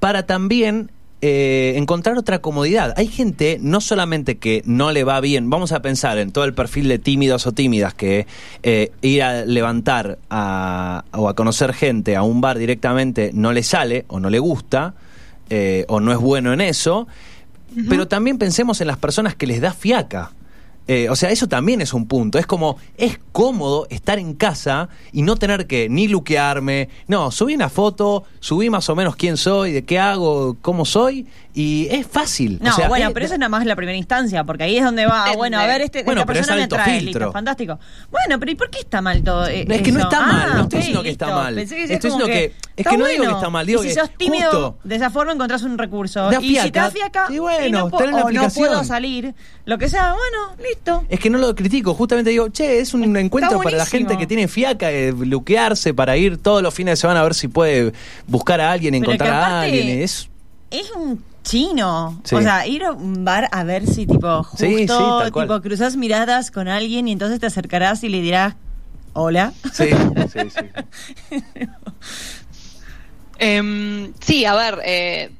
para 0.00 0.24
también 0.24 0.90
eh, 1.22 1.74
encontrar 1.76 2.18
otra 2.18 2.40
comodidad. 2.40 2.92
Hay 2.96 3.06
gente, 3.06 3.58
no 3.62 3.80
solamente 3.80 4.38
que 4.38 4.62
no 4.66 4.90
le 4.90 5.04
va 5.04 5.20
bien, 5.20 5.48
vamos 5.50 5.70
a 5.72 5.80
pensar 5.80 6.18
en 6.18 6.32
todo 6.32 6.44
el 6.44 6.52
perfil 6.52 6.88
de 6.88 6.98
tímidos 6.98 7.46
o 7.46 7.52
tímidas 7.52 7.94
que 7.94 8.26
eh, 8.64 8.90
ir 9.02 9.22
a 9.22 9.44
levantar 9.44 10.18
a- 10.30 11.04
o 11.12 11.28
a 11.28 11.34
conocer 11.34 11.72
gente 11.74 12.16
a 12.16 12.22
un 12.24 12.40
bar 12.40 12.58
directamente 12.58 13.30
no 13.34 13.52
le 13.52 13.62
sale 13.62 14.04
o 14.08 14.18
no 14.18 14.30
le 14.30 14.40
gusta 14.40 14.94
eh, 15.48 15.84
o 15.88 16.00
no 16.00 16.10
es 16.12 16.18
bueno 16.18 16.52
en 16.52 16.60
eso, 16.60 17.06
pero 17.88 18.08
también 18.08 18.36
pensemos 18.36 18.80
en 18.80 18.86
las 18.88 18.98
personas 18.98 19.34
que 19.34 19.46
les 19.46 19.60
da 19.60 19.72
fiaca. 19.72 20.32
Eh, 20.92 21.08
o 21.08 21.16
sea, 21.16 21.30
eso 21.30 21.46
también 21.46 21.80
es 21.80 21.94
un 21.94 22.06
punto. 22.06 22.38
Es 22.38 22.46
como, 22.46 22.76
es 22.98 23.18
cómodo 23.32 23.86
estar 23.88 24.18
en 24.18 24.34
casa 24.34 24.90
y 25.10 25.22
no 25.22 25.36
tener 25.36 25.66
que 25.66 25.88
ni 25.88 26.06
luquearme. 26.08 26.90
No, 27.08 27.30
subí 27.30 27.54
una 27.54 27.70
foto, 27.70 28.24
subí 28.40 28.68
más 28.68 28.88
o 28.90 28.94
menos 28.94 29.16
quién 29.16 29.36
soy, 29.38 29.72
de 29.72 29.84
qué 29.84 29.98
hago, 29.98 30.56
cómo 30.60 30.84
soy, 30.84 31.26
y 31.54 31.86
es 31.90 32.06
fácil. 32.06 32.58
No, 32.60 32.70
O 32.70 32.72
sea, 32.74 32.88
bueno, 32.88 33.08
es- 33.08 33.14
pero 33.14 33.24
eso 33.24 33.34
es 33.34 33.40
nada 33.40 33.48
más 33.48 33.64
la 33.64 33.74
primera 33.76 33.96
instancia, 33.96 34.44
porque 34.44 34.64
ahí 34.64 34.76
es 34.76 34.84
donde 34.84 35.06
va, 35.06 35.32
bueno, 35.34 35.58
a 35.58 35.66
ver, 35.66 35.80
este, 35.82 36.02
Bueno, 36.02 36.20
esta 36.22 36.26
pero 36.26 36.38
es 36.40 36.46
persona 36.46 36.56
me 36.56 36.62
alto 36.64 36.76
trae, 36.76 37.00
filtro. 37.00 37.20
listo, 37.26 37.32
fantástico. 37.32 37.78
Bueno, 38.10 38.38
pero 38.38 38.52
¿y 38.52 38.54
por 38.54 38.68
qué 38.70 38.80
está 38.80 39.00
mal 39.00 39.22
todo 39.22 39.46
eh, 39.46 39.66
Es 39.68 39.82
que 39.82 39.92
no 39.92 40.00
está 40.00 40.20
mal, 40.20 40.50
Ah, 40.50 40.54
no 40.56 40.62
estoy 40.64 40.78
diciendo 40.80 41.02
que 41.02 41.10
está 41.10 41.26
mal. 41.34 41.54
Pensé 41.54 41.76
que 41.76 41.82
Estoy 41.84 42.10
diciendo 42.10 42.26
que- 42.26 42.52
es 42.76 42.86
que 42.86 42.96
no 42.98 43.04
digo 43.06 43.22
que 43.22 43.28
bueno. 43.28 43.36
está 43.38 43.50
mal, 43.50 43.66
digo 43.66 43.82
y 43.84 43.88
si 43.88 43.94
sos 43.94 44.10
tímido, 44.18 44.50
justo- 44.50 44.78
de 44.84 44.96
esa 44.96 45.10
forma 45.10 45.32
encontrás 45.32 45.62
un 45.62 45.78
recurso. 45.78 46.30
Y 46.32 46.34
si 46.34 46.40
te 46.40 46.48
fiaca, 46.70 46.82
da 46.82 46.90
fiaca, 46.90 47.26
y 47.30 47.38
bueno, 47.38 47.66
y 47.66 47.70
no, 47.70 47.88
po- 47.88 47.96
o 47.98 48.30
no 48.30 48.48
puedo 48.50 48.84
salir, 48.84 49.34
lo 49.64 49.78
que 49.78 49.88
sea, 49.88 50.12
bueno, 50.14 50.56
listo. 50.68 50.81
Es 51.08 51.20
que 51.20 51.30
no 51.30 51.38
lo 51.38 51.54
critico, 51.54 51.94
justamente 51.94 52.30
digo, 52.30 52.48
che, 52.50 52.80
es 52.80 52.94
un 52.94 53.04
encuentro 53.16 53.58
para 53.58 53.76
la 53.76 53.84
buenísimo. 53.84 54.08
gente 54.08 54.18
que 54.18 54.26
tiene 54.26 54.48
fiaca, 54.48 54.88
de 54.88 55.12
luquearse 55.12 55.94
para 55.94 56.16
ir 56.16 56.38
todos 56.38 56.62
los 56.62 56.72
fines 56.74 56.92
de 56.92 56.96
semana 56.96 57.20
a 57.20 57.24
ver 57.24 57.34
si 57.34 57.48
puede 57.48 57.92
buscar 58.26 58.60
a 58.60 58.72
alguien, 58.72 58.92
Pero 58.94 59.04
que 59.06 59.12
encontrar 59.12 59.32
a 59.34 59.60
alguien. 59.62 60.02
Es, 60.02 60.28
Es 60.70 60.90
un 60.92 61.22
chino. 61.44 62.20
Sí. 62.24 62.34
O 62.36 62.42
sea, 62.42 62.66
ir 62.66 62.84
a 62.84 62.92
un 62.92 63.24
bar 63.24 63.48
a 63.52 63.64
ver 63.64 63.86
si 63.86 64.06
tipo 64.06 64.42
justo 64.44 64.64
Sí, 64.64 64.86
sí, 64.86 65.30
tipo 65.32 65.60
cruzas 65.60 65.96
miradas 65.96 66.50
con 66.50 66.68
alguien 66.68 67.08
y 67.08 67.12
entonces 67.12 67.40
te 67.40 67.46
acercarás 67.46 68.02
y 68.04 68.08
le 68.08 68.20
dirás 68.20 68.54
hola. 69.12 69.52
sí, 69.72 69.88
sí, 70.32 70.38
sí. 70.50 71.40
Em, 73.38 74.12
sí, 74.20 74.44
a 74.44 74.54
ver, 74.54 74.78
eh, 74.84 75.30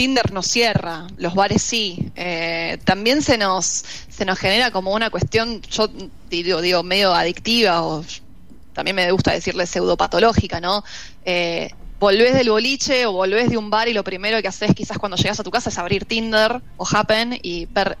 Tinder 0.00 0.32
no 0.32 0.42
cierra, 0.42 1.06
los 1.18 1.34
bares 1.34 1.62
sí. 1.62 2.10
Eh, 2.16 2.78
también 2.84 3.20
se 3.20 3.36
nos, 3.36 3.84
se 4.08 4.24
nos 4.24 4.38
genera 4.38 4.70
como 4.70 4.94
una 4.94 5.10
cuestión, 5.10 5.60
yo 5.60 5.90
digo, 6.30 6.82
medio 6.82 7.12
adictiva 7.12 7.82
o 7.82 8.02
también 8.72 8.96
me 8.96 9.12
gusta 9.12 9.32
decirle 9.32 9.66
pseudopatológica, 9.66 10.58
¿no? 10.58 10.82
Eh, 11.26 11.68
volvés 11.98 12.32
del 12.32 12.48
boliche 12.48 13.04
o 13.04 13.12
volvés 13.12 13.50
de 13.50 13.58
un 13.58 13.68
bar 13.68 13.88
y 13.88 13.92
lo 13.92 14.02
primero 14.02 14.40
que 14.40 14.48
haces 14.48 14.74
quizás 14.74 14.96
cuando 14.96 15.18
llegas 15.18 15.38
a 15.38 15.44
tu 15.44 15.50
casa 15.50 15.68
es 15.68 15.76
abrir 15.76 16.06
Tinder 16.06 16.62
o 16.78 16.88
Happen 16.90 17.38
y 17.42 17.66
ver 17.66 17.98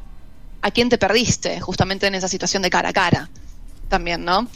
a 0.62 0.70
quién 0.70 0.88
te 0.88 0.96
perdiste 0.96 1.60
justamente 1.60 2.06
en 2.06 2.14
esa 2.14 2.28
situación 2.28 2.62
de 2.62 2.70
cara 2.70 2.88
a 2.88 2.92
cara 2.94 3.28
también, 3.90 4.24
¿no? 4.24 4.48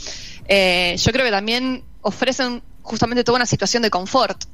Eh, 0.49 0.97
yo 0.97 1.13
creo 1.13 1.27
que 1.27 1.31
también 1.31 1.85
ofrecen 2.01 2.63
justamente 2.81 3.23
toda 3.23 3.37
una 3.37 3.47
situación 3.47 3.83
de 3.83 3.91
confort 3.91 4.45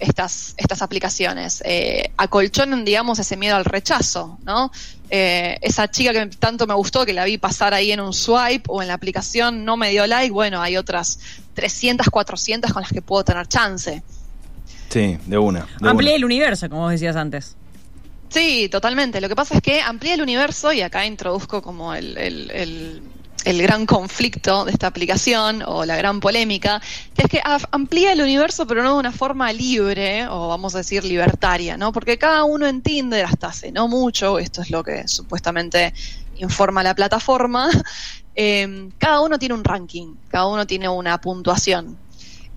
estas, 0.00 0.54
estas 0.56 0.82
aplicaciones. 0.82 1.62
Eh, 1.64 2.10
acolchonan, 2.16 2.84
digamos, 2.84 3.18
ese 3.18 3.36
miedo 3.36 3.56
al 3.56 3.64
rechazo, 3.64 4.38
¿no? 4.44 4.70
Eh, 5.10 5.58
esa 5.62 5.88
chica 5.90 6.12
que 6.12 6.26
tanto 6.36 6.66
me 6.66 6.74
gustó, 6.74 7.06
que 7.06 7.12
la 7.12 7.24
vi 7.24 7.38
pasar 7.38 7.74
ahí 7.74 7.92
en 7.92 8.00
un 8.00 8.12
swipe 8.12 8.64
o 8.68 8.82
en 8.82 8.88
la 8.88 8.94
aplicación, 8.94 9.64
no 9.64 9.76
me 9.76 9.90
dio 9.90 10.06
like, 10.06 10.32
bueno, 10.32 10.60
hay 10.60 10.76
otras 10.76 11.18
300, 11.54 12.08
400 12.08 12.72
con 12.72 12.82
las 12.82 12.90
que 12.92 13.02
puedo 13.02 13.24
tener 13.24 13.46
chance. 13.46 14.02
Sí, 14.90 15.18
de 15.26 15.38
una. 15.38 15.66
de 15.80 15.88
Amplía 15.88 16.10
una. 16.10 16.16
el 16.16 16.24
universo, 16.24 16.68
como 16.68 16.82
vos 16.82 16.90
decías 16.92 17.16
antes. 17.16 17.56
Sí, 18.30 18.68
totalmente. 18.68 19.20
Lo 19.20 19.28
que 19.28 19.36
pasa 19.36 19.54
es 19.54 19.62
que 19.62 19.80
amplía 19.80 20.14
el 20.14 20.22
universo 20.22 20.72
y 20.72 20.80
acá 20.82 21.06
introduzco 21.06 21.62
como 21.62 21.94
el, 21.94 22.16
el- 22.18 22.50
el- 22.50 23.02
el 23.44 23.62
gran 23.62 23.86
conflicto 23.86 24.64
de 24.64 24.72
esta 24.72 24.86
aplicación 24.86 25.62
o 25.66 25.84
la 25.84 25.96
gran 25.96 26.20
polémica, 26.20 26.80
que 27.14 27.22
es 27.22 27.28
que 27.28 27.42
amplía 27.70 28.12
el 28.12 28.20
universo 28.20 28.66
pero 28.66 28.82
no 28.82 28.94
de 28.94 28.98
una 29.00 29.12
forma 29.12 29.52
libre 29.52 30.26
o 30.28 30.48
vamos 30.48 30.74
a 30.74 30.78
decir 30.78 31.04
libertaria, 31.04 31.76
¿no? 31.76 31.92
Porque 31.92 32.18
cada 32.18 32.44
uno 32.44 32.66
en 32.66 32.82
Tinder 32.82 33.26
hasta 33.26 33.48
hace 33.48 33.70
no 33.70 33.88
mucho, 33.88 34.38
esto 34.38 34.62
es 34.62 34.70
lo 34.70 34.82
que 34.82 35.06
supuestamente 35.06 35.92
informa 36.38 36.82
la 36.82 36.94
plataforma, 36.94 37.68
eh, 38.34 38.88
cada 38.98 39.20
uno 39.20 39.38
tiene 39.38 39.54
un 39.54 39.64
ranking, 39.64 40.14
cada 40.28 40.46
uno 40.46 40.66
tiene 40.66 40.88
una 40.88 41.20
puntuación. 41.20 41.96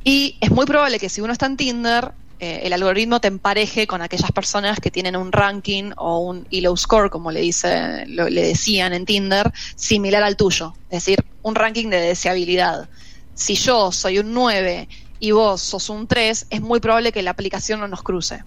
Y 0.04 0.38
es 0.39 0.52
muy 0.52 0.65
probable 0.65 1.00
que 1.00 1.10
si 1.10 1.19
uno 1.19 1.34
está 1.34 1.47
en 1.47 1.58
Tinder, 1.58 2.13
eh, 2.39 2.62
el 2.63 2.73
algoritmo 2.73 3.19
te 3.19 3.28
empareje 3.28 3.88
con 3.88 4.02
aquellas 4.02 4.32
personas 4.32 4.80
que 4.80 4.91
tienen 4.91 5.15
un 5.15 5.32
ranking 5.32 5.91
o 5.97 6.19
un 6.19 6.45
ELO 6.52 6.76
score, 6.78 7.10
como 7.10 7.32
le, 7.32 7.41
dice, 7.41 8.06
lo- 8.08 8.30
le 8.30 8.41
decían 8.47 8.93
en 8.93 9.06
Tinder, 9.06 9.52
similar 9.76 10.23
al 10.23 10.38
tuyo. 10.38 10.73
Es 10.89 11.04
decir, 11.06 11.19
un 11.41 11.56
ranking 11.56 11.89
de 11.89 12.00
deseabilidad. 12.02 12.89
Si 13.34 13.56
yo 13.56 13.91
soy 13.91 14.19
un 14.19 14.34
9 14.34 14.88
y 15.19 15.32
vos 15.32 15.62
sos 15.63 15.89
un 15.89 16.08
3, 16.08 16.45
es 16.50 16.62
muy 16.62 16.80
probable 16.80 17.12
que 17.12 17.21
la 17.23 17.32
aplicación 17.32 17.80
no 17.80 17.88
nos 17.88 18.04
cruce. 18.04 18.43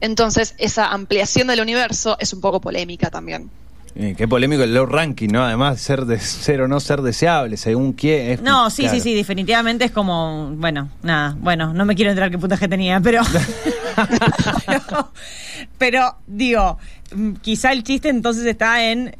Entonces, 0.00 0.54
esa 0.58 0.88
ampliación 0.92 1.48
del 1.48 1.60
universo 1.60 2.16
es 2.20 2.32
un 2.32 2.40
poco 2.40 2.60
polémica 2.60 3.10
también. 3.10 3.52
Eh, 3.96 4.14
qué 4.16 4.28
polémico 4.28 4.62
el 4.62 4.72
low 4.72 4.86
ranking, 4.86 5.28
¿no? 5.30 5.42
Además, 5.44 5.80
ser, 5.80 6.04
de, 6.06 6.20
ser 6.20 6.60
o 6.62 6.68
no 6.68 6.78
ser 6.78 7.02
deseable, 7.02 7.56
según 7.56 7.92
quién. 7.92 8.30
es- 8.32 8.40
No, 8.42 8.70
sí, 8.70 8.82
claro. 8.82 8.96
sí, 8.96 9.02
sí, 9.02 9.14
definitivamente 9.14 9.84
es 9.84 9.90
como, 9.90 10.50
bueno, 10.54 10.88
nada, 11.02 11.36
bueno, 11.40 11.72
no 11.74 11.84
me 11.84 11.94
quiero 11.96 12.10
enterar 12.12 12.30
qué 12.30 12.38
puntaje 12.38 12.68
tenía, 12.68 13.00
pero, 13.00 13.22
pero, 14.66 15.12
pero, 15.78 16.16
digo, 16.26 16.78
quizá 17.42 17.72
el 17.72 17.82
chiste 17.82 18.08
entonces 18.08 18.46
está 18.46 18.90
en, 18.90 19.16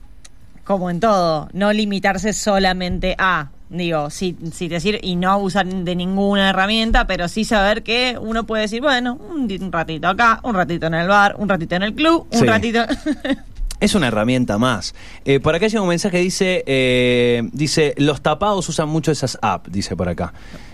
como 0.65 0.89
en 0.89 1.01
todo, 1.01 1.49
no 1.53 1.73
limitarse 1.73 2.33
solamente 2.33 3.17
a, 3.19 3.49
digo, 3.71 4.09
sí, 4.11 4.37
sí 4.53 4.69
decir, 4.69 5.01
y 5.03 5.17
no 5.17 5.33
abusar 5.33 5.67
de 5.67 5.97
ninguna 5.97 6.51
herramienta, 6.51 7.09
pero 7.09 7.27
sí 7.27 7.45
saber 7.45 7.83
que 7.83 8.17
uno 8.21 8.45
puede 8.47 8.63
decir, 8.63 8.81
bueno, 8.81 9.15
un, 9.15 9.49
ratito 9.73 10.07
acá, 10.09 10.39
un 10.45 10.55
ratito 10.55 10.87
en 10.87 10.95
el 10.95 11.09
bar, 11.09 11.35
un 11.39 11.49
ratito 11.49 11.75
en 11.75 11.83
el 11.83 11.95
club, 11.95 12.27
un 12.31 12.39
Sí. 12.39 12.47
ratito... 12.47 12.85
Es 13.81 13.95
una 13.95 14.09
herramienta 14.09 14.59
más. 14.59 14.95
Eh, 15.25 15.41
por 15.41 15.55
acá 15.55 15.67
llega 15.67 15.81
un 15.83 15.89
mensaje 15.89 16.19
que 16.19 16.23
dice, 16.23 16.63
eh, 16.67 17.43
dice, 17.53 17.95
los 17.97 18.21
tapados 18.21 18.69
usan 18.69 18.89
mucho 18.89 19.11
esas 19.11 19.39
apps, 19.41 19.73
dice 19.73 19.97
por 19.97 20.09
acá. 20.09 20.33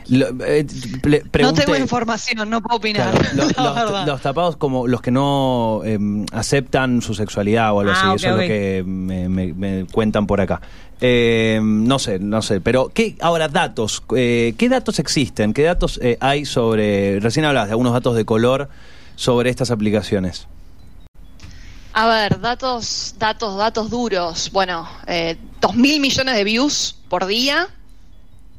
Lo- 0.08 0.28
eh, 0.44 0.66
No 1.40 1.52
tengo 1.54 1.76
información, 1.76 2.48
no 2.50 2.60
puedo 2.62 2.78
opinar. 2.78 3.12
Claro, 3.54 4.04
los, 4.06 4.20
tapados 4.20 4.56
como 4.56 4.86
los 4.88 5.00
que 5.02 5.10
no 5.12 5.82
em, 5.84 6.26
aceptan 6.32 7.00
su 7.00 7.14
sexualidad 7.14 7.72
o 7.74 7.80
algo 7.80 7.92
Ah, 7.94 8.12
así, 8.12 8.16
eso 8.16 8.28
es 8.28 8.32
lo 8.34 8.38
que 8.40 8.82
me, 8.86 9.28
me- 9.28 9.52
me 9.52 9.86
cuentan 9.86 10.26
por 10.26 10.40
acá. 10.40 10.60
Em, 11.00 11.84
no 11.86 11.98
sé, 11.98 12.18
no 12.18 12.40
sé, 12.42 12.60
pero 12.60 12.90
¿qué, 12.92 13.16
ahora 13.20 13.48
datos, 13.48 14.02
eh, 14.16 14.54
¿qué 14.56 14.68
datos 14.68 14.98
existen? 14.98 15.52
¿Qué 15.52 15.62
datos 15.62 16.00
eh, 16.02 16.16
hay 16.20 16.44
sobre, 16.44 17.20
recién 17.20 17.44
hablabas 17.44 17.68
de 17.68 17.72
algunos 17.74 17.92
datos 17.92 18.16
de 18.16 18.24
color 18.24 18.68
sobre 19.14 19.50
estas 19.50 19.70
aplicaciones? 19.70 20.48
A 21.98 22.06
ver, 22.06 22.38
datos, 22.40 23.14
datos, 23.18 23.56
datos 23.56 23.88
duros. 23.88 24.50
Bueno, 24.52 24.86
eh, 25.06 25.34
dos 25.62 25.74
mil 25.74 25.98
millones 25.98 26.34
de 26.34 26.44
views 26.44 26.94
por 27.08 27.24
día. 27.24 27.68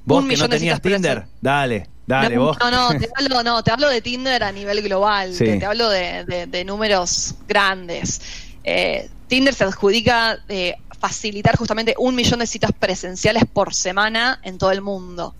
¿Vos 0.06 0.23
Un 0.23 0.30
que 0.30 0.36
no 0.36 0.43
millón 0.45 0.50
tenías 0.50 0.82
Tinder? 0.82 1.28
Dale, 1.39 1.88
dale, 2.08 2.36
no, 2.36 2.45
vos. 2.45 2.58
No, 2.60 2.71
no, 2.71 3.00
te 3.00 3.08
hablo, 3.15 3.43
no, 3.43 3.63
te 3.63 3.69
hablo 3.69 3.89
de 3.89 4.02
Tinder 4.02 4.43
a 4.43 4.52
nivel 4.52 4.82
global. 4.82 5.36
Sí. 5.36 5.45
Te, 5.45 5.58
te 5.60 5.65
hablo 5.67 5.88
de, 5.89 6.26
de- 6.26 6.47
de 6.47 6.65
números 6.65 7.36
grandes. 7.47 8.21
Eh, 8.63 9.08
Tinder 9.28 9.54
se 9.54 9.65
adjudica 9.65 10.38
de 10.47 10.76
facilitar 11.00 11.56
justamente 11.58 11.93
un 12.00 12.15
millón 12.15 12.39
de 12.39 12.47
citas 12.47 12.71
presenciales 12.80 13.43
por 13.54 13.71
semana 13.76 14.39
en 14.41 14.58
todo 14.58 14.71
el 14.71 14.82
mundo. 14.82 15.36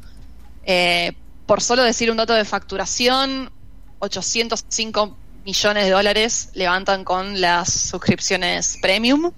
Eh, 0.65 1.13
por 1.47 1.63
solo 1.63 1.81
decir 1.81 2.12
un 2.12 2.17
dato 2.17 2.33
de 2.33 2.45
facturación, 2.45 3.49
805 3.97 5.17
millones 5.47 5.86
de 5.86 5.91
dólares 5.91 6.49
levantan 6.53 7.03
con 7.05 7.39
las 7.39 7.71
suscripciones 7.71 8.77
premium. 8.81 9.31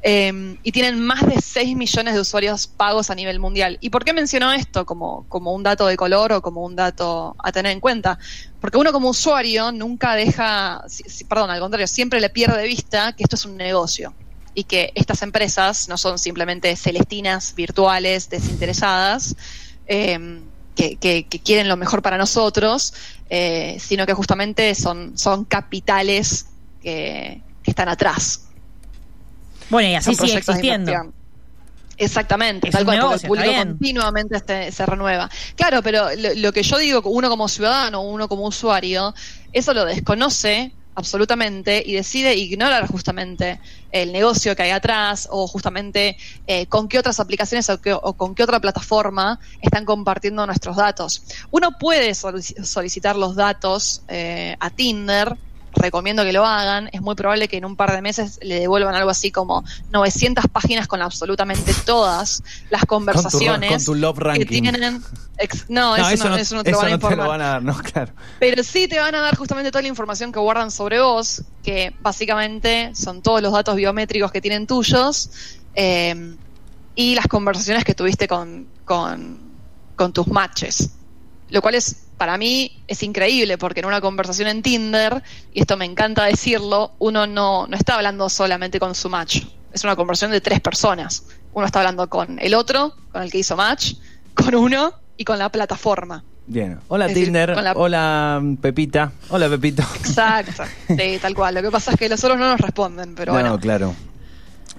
Eh, 0.00 0.56
y 0.62 0.70
tienen 0.70 1.00
más 1.04 1.26
de 1.26 1.40
6 1.40 1.74
millones 1.76 2.14
de 2.14 2.20
usuarios 2.20 2.68
pagos 2.68 3.10
a 3.10 3.16
nivel 3.16 3.40
mundial. 3.40 3.78
¿Y 3.80 3.90
por 3.90 4.04
qué 4.04 4.12
menciono 4.12 4.52
esto 4.52 4.86
como, 4.86 5.24
como 5.28 5.52
un 5.52 5.64
dato 5.64 5.86
de 5.88 5.96
color 5.96 6.32
o 6.34 6.40
como 6.40 6.64
un 6.64 6.76
dato 6.76 7.34
a 7.42 7.50
tener 7.50 7.72
en 7.72 7.80
cuenta? 7.80 8.16
Porque 8.60 8.78
uno 8.78 8.92
como 8.92 9.08
usuario 9.08 9.72
nunca 9.72 10.14
deja, 10.14 10.84
perdón, 11.28 11.50
al 11.50 11.58
contrario, 11.58 11.88
siempre 11.88 12.20
le 12.20 12.30
pierde 12.30 12.58
de 12.60 12.68
vista 12.68 13.12
que 13.14 13.24
esto 13.24 13.34
es 13.34 13.44
un 13.44 13.56
negocio 13.56 14.14
y 14.54 14.64
que 14.64 14.92
estas 14.94 15.22
empresas 15.22 15.88
no 15.88 15.96
son 15.98 16.16
simplemente 16.20 16.76
celestinas 16.76 17.52
virtuales 17.56 18.28
desinteresadas 18.30 19.34
eh, 19.88 20.40
que, 20.76 20.94
que- 20.96 21.26
que 21.26 21.38
quieren 21.40 21.66
lo 21.66 21.76
mejor 21.76 22.02
para 22.02 22.16
nosotros, 22.18 22.94
eh, 23.30 23.76
sino 23.80 24.06
que 24.06 24.14
justamente 24.14 24.74
son, 24.74 25.16
son 25.18 25.44
capitales 25.44 26.46
que, 26.80 27.42
que 27.62 27.70
están 27.70 27.88
atrás, 27.88 28.48
Bueno, 29.70 29.88
y 29.90 29.94
así 29.94 30.14
son 30.14 30.26
sigue 30.26 30.38
existiendo. 30.38 31.12
Exactamente, 32.00 32.68
Es 32.68 32.72
tal 32.74 32.84
cual, 32.84 33.00
porque 33.00 33.14
el 33.16 33.28
público 33.28 33.52
continuamente 33.56 34.36
este- 34.36 34.70
se 34.70 34.86
renueva. 34.86 35.28
Claro, 35.56 35.82
pero 35.82 36.14
lo, 36.16 36.32
lo 36.36 36.52
que 36.52 36.62
yo 36.62 36.78
digo, 36.78 37.02
uno 37.06 37.28
como 37.28 37.48
ciudadano, 37.48 38.02
uno 38.02 38.28
como 38.28 38.46
usuario, 38.46 39.12
eso 39.52 39.74
lo 39.74 39.84
desconoce 39.84 40.72
absolutamente 40.98 41.82
y 41.84 41.94
decide 41.94 42.34
ignorar 42.34 42.86
justamente 42.88 43.60
el 43.90 44.12
negocio 44.12 44.54
que 44.56 44.64
hay 44.64 44.70
atrás 44.70 45.28
o 45.30 45.46
justamente 45.46 46.16
eh, 46.46 46.66
con 46.66 46.88
qué 46.88 46.98
otras 46.98 47.20
aplicaciones 47.20 47.70
o, 47.70 47.78
qué- 47.80 47.92
o 47.94 48.14
con 48.16 48.34
qué 48.34 48.42
otra 48.42 48.60
plataforma 48.60 49.38
están 49.60 49.84
compartiendo 49.84 50.44
nuestros 50.46 50.76
datos. 50.76 51.24
Uno 51.50 51.70
puede 51.78 52.10
solici- 52.12 52.62
solicitar 52.64 53.16
los 53.16 53.36
datos 53.36 54.02
eh, 54.08 54.56
a 54.58 54.70
Tinder, 54.70 55.36
recomiendo 55.78 56.24
que 56.24 56.32
lo 56.32 56.44
hagan, 56.44 56.90
es 56.92 57.00
muy 57.00 57.14
probable 57.14 57.48
que 57.48 57.56
en 57.56 57.64
un 57.64 57.76
par 57.76 57.92
de 57.92 58.02
meses 58.02 58.38
le 58.42 58.60
devuelvan 58.60 58.94
algo 58.94 59.10
así 59.10 59.30
como 59.30 59.64
900 59.92 60.46
páginas 60.48 60.86
con 60.86 61.00
absolutamente 61.02 61.72
todas 61.86 62.42
las 62.70 62.84
conversaciones 62.84 63.70
con 63.70 63.84
tu 63.84 63.94
love 63.94 64.18
que 64.34 64.44
tienen... 64.44 65.02
ex- 65.38 65.66
no, 65.68 65.96
eso, 65.96 66.28
no, 66.28 66.36
eso 66.36 66.56
no 66.56 66.64
te 66.64 66.72
lo 66.72 66.78
van 66.78 66.86
a 66.86 66.90
no 66.90 66.98
te 66.98 67.04
informar. 67.06 67.26
lo 67.26 67.30
van 67.30 67.40
a 67.40 67.46
dar, 67.48 67.62
no, 67.62 67.76
claro. 67.82 68.12
Pero 68.38 68.62
sí 68.62 68.88
te 68.88 68.98
van 68.98 69.14
a 69.14 69.20
dar 69.20 69.36
justamente 69.36 69.70
toda 69.70 69.82
la 69.82 69.88
información 69.88 70.32
que 70.32 70.38
guardan 70.38 70.70
sobre 70.70 71.00
vos, 71.00 71.42
que 71.62 71.94
básicamente 72.00 72.90
son 72.94 73.22
todos 73.22 73.40
los 73.40 73.52
datos 73.52 73.76
biométricos 73.76 74.30
que 74.32 74.40
tienen 74.40 74.66
tuyos 74.66 75.30
eh, 75.74 76.34
y 76.94 77.14
las 77.14 77.26
conversaciones 77.28 77.84
que 77.84 77.94
tuviste 77.94 78.26
con, 78.26 78.66
con, 78.84 79.38
con 79.94 80.12
tus 80.12 80.26
matches. 80.26 80.90
Lo 81.50 81.62
cual 81.62 81.76
es, 81.76 82.07
para 82.18 82.36
mí, 82.36 82.82
es 82.86 83.02
increíble, 83.02 83.56
porque 83.56 83.80
en 83.80 83.86
una 83.86 84.00
conversación 84.00 84.48
en 84.48 84.60
Tinder, 84.62 85.22
y 85.54 85.60
esto 85.60 85.76
me 85.76 85.84
encanta 85.86 86.24
decirlo, 86.24 86.92
uno 86.98 87.26
no, 87.26 87.66
no 87.66 87.76
está 87.76 87.94
hablando 87.94 88.28
solamente 88.28 88.78
con 88.78 88.94
su 88.94 89.08
match. 89.08 89.44
Es 89.72 89.84
una 89.84 89.96
conversación 89.96 90.32
de 90.32 90.40
tres 90.40 90.60
personas. 90.60 91.24
Uno 91.52 91.64
está 91.64 91.78
hablando 91.80 92.08
con 92.08 92.38
el 92.40 92.54
otro, 92.54 92.94
con 93.12 93.22
el 93.22 93.30
que 93.30 93.38
hizo 93.38 93.56
match, 93.56 93.94
con 94.34 94.54
uno 94.54 94.92
y 95.16 95.24
con 95.24 95.38
la 95.38 95.48
plataforma. 95.50 96.22
Bien. 96.46 96.78
Hola 96.88 97.06
decir, 97.08 97.24
Tinder, 97.24 97.50
la- 97.62 97.72
hola 97.72 98.42
Pepita, 98.60 99.12
hola 99.28 99.48
Pepito. 99.50 99.82
Exacto, 99.96 100.64
sí, 100.88 101.18
tal 101.22 101.34
cual. 101.34 101.54
Lo 101.54 101.62
que 101.62 101.70
pasa 101.70 101.90
es 101.92 101.98
que 101.98 102.08
los 102.08 102.22
otros 102.24 102.38
no 102.38 102.46
nos 102.48 102.60
responden, 102.60 103.14
pero 103.14 103.32
no, 103.32 103.38
bueno. 103.38 103.58
claro. 103.60 103.94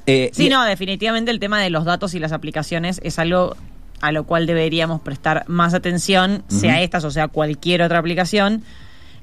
Eh, 0.05 0.31
Sí, 0.33 0.47
y- 0.47 0.49
no, 0.49 0.63
definitivamente 0.65 1.29
el 1.31 1.39
tema 1.39 1.61
de 1.61 1.69
los 1.69 1.85
datos 1.85 2.13
y 2.15 2.19
las 2.19 2.31
aplicaciones 2.31 2.99
es 3.03 3.19
algo 3.19 3.55
a 4.01 4.11
lo 4.11 4.23
cual 4.23 4.45
deberíamos 4.45 5.01
prestar 5.01 5.43
más 5.47 5.73
atención, 5.73 6.43
sea 6.47 6.81
estas 6.81 7.03
o 7.03 7.11
sea 7.11 7.27
cualquier 7.27 7.81
otra 7.81 7.99
aplicación. 7.99 8.63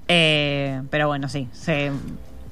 Eh, 0.08 0.82
pero 0.90 1.08
bueno, 1.08 1.28
sí, 1.28 1.48
se, 1.52 1.90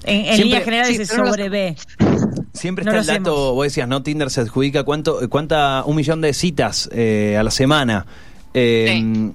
en, 0.04 0.40
líneas 0.40 0.64
generales 0.64 0.96
sí, 0.96 1.04
se 1.04 1.14
sobrevé. 1.14 1.76
Siempre 2.52 2.84
está 2.84 2.98
el 2.98 3.06
dato, 3.06 3.32
hacemos. 3.32 3.54
vos 3.54 3.64
decías, 3.64 3.88
¿no? 3.88 4.02
Tinder 4.02 4.30
se 4.30 4.40
adjudica 4.40 4.84
cuánto, 4.84 5.28
cuánta, 5.28 5.82
un 5.84 5.96
millón 5.96 6.20
de 6.20 6.32
citas 6.32 6.88
eh, 6.92 7.36
a 7.38 7.42
la 7.42 7.50
semana. 7.50 8.06
Eh, 8.52 9.32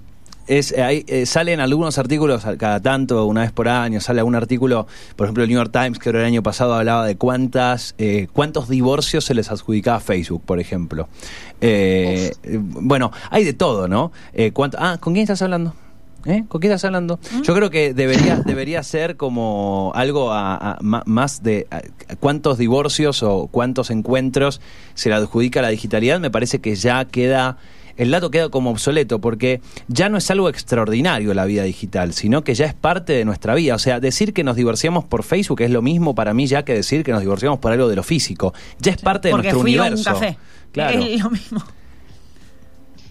es, 0.50 0.74
hay, 0.78 1.06
eh, 1.08 1.26
salen 1.26 1.60
algunos 1.62 1.98
artículos 1.98 2.44
cada 2.58 2.80
tanto, 2.82 3.26
una 3.26 3.42
vez 3.42 3.52
por 3.52 3.68
año, 3.70 4.02
sale 4.02 4.20
algún 4.20 4.36
artículo, 4.36 4.88
por 5.16 5.28
ejemplo, 5.28 5.44
el 5.44 5.50
New 5.50 5.58
York 5.60 5.72
Times, 5.72 6.00
que 6.00 6.10
era 6.10 6.20
el 6.20 6.26
año 6.26 6.44
pasado 6.44 6.74
hablaba 6.74 7.06
de 7.06 7.16
cuántas, 7.16 7.96
eh, 7.98 8.28
cuántos 8.34 8.68
divorcios 8.68 9.24
se 9.26 9.34
les 9.36 9.52
adjudicaba 9.52 9.98
a 9.98 10.02
Facebook, 10.02 10.42
por 10.46 10.60
ejemplo. 10.60 11.08
Eh, 11.62 12.32
eh, 12.44 12.60
bueno, 12.62 13.12
hay 13.30 13.44
de 13.44 13.54
todo, 13.54 13.88
¿no? 13.88 14.12
Eh, 14.34 14.52
cuánto- 14.52 14.78
ah, 14.80 14.98
¿con 15.00 15.14
quién 15.14 15.24
estás 15.24 15.42
hablando? 15.42 15.76
¿Eh? 16.26 16.44
¿Con 16.50 16.60
quién 16.60 16.74
estás 16.74 16.86
hablando? 16.86 17.18
Yo 17.44 17.56
creo 17.56 17.70
que 17.70 17.94
debería, 17.94 18.36
debería 18.46 18.84
ser 18.84 19.16
como 19.16 19.94
algo 19.96 20.34
a- 20.34 20.78
más 20.82 21.44
de 21.44 21.66
a- 21.72 21.82
cuántos 22.20 22.58
divorcios 22.58 23.24
o 23.24 23.48
cuántos 23.50 23.90
encuentros 23.90 24.60
se 24.96 25.08
le 25.08 25.16
adjudica 25.16 25.60
a 25.62 25.64
la 25.64 25.70
digitalidad. 25.70 26.20
Me 26.20 26.30
parece 26.30 26.60
que 26.60 26.76
ya 26.76 27.06
queda, 27.06 27.56
el 28.00 28.12
dato 28.12 28.32
queda 28.32 28.50
como 28.50 28.72
obsoleto 28.72 29.20
porque 29.20 29.62
ya 29.90 30.08
no 30.08 30.18
es 30.18 30.32
algo 30.32 30.48
extraordinario 30.50 31.34
la 31.34 31.44
vida 31.44 31.64
digital, 31.64 32.14
sino 32.14 32.46
que 32.46 32.56
ya 32.56 32.66
es 32.66 32.74
parte 32.74 33.12
de 33.14 33.26
nuestra 33.26 33.54
vida. 33.56 33.76
O 33.76 33.80
sea, 33.80 34.00
decir 34.00 34.34
que 34.34 34.44
nos 34.44 34.56
divorciamos 34.56 35.04
por 35.04 35.24
Facebook 35.24 35.62
es 35.62 35.70
lo 35.70 35.82
mismo 35.82 36.16
para 36.16 36.34
mí 36.34 36.48
ya 36.48 36.64
que 36.64 36.74
decir 36.74 37.04
que 37.04 37.12
nos 37.12 37.20
divorciamos 37.20 37.60
por 37.60 37.74
algo 37.74 37.90
de 37.90 37.98
lo 37.98 38.04
físico. 38.04 38.54
Ya 38.80 38.94
es 38.94 38.98
parte 39.02 39.28
de 39.28 39.32
Porque 39.34 39.48
nuestro 39.50 39.62
fui 39.62 39.78
a 39.78 39.82
universo. 39.82 40.10
un 40.10 40.16
café. 40.16 40.38
Claro. 40.72 41.04
Es 41.04 41.22
lo 41.22 41.30
mismo. 41.30 41.64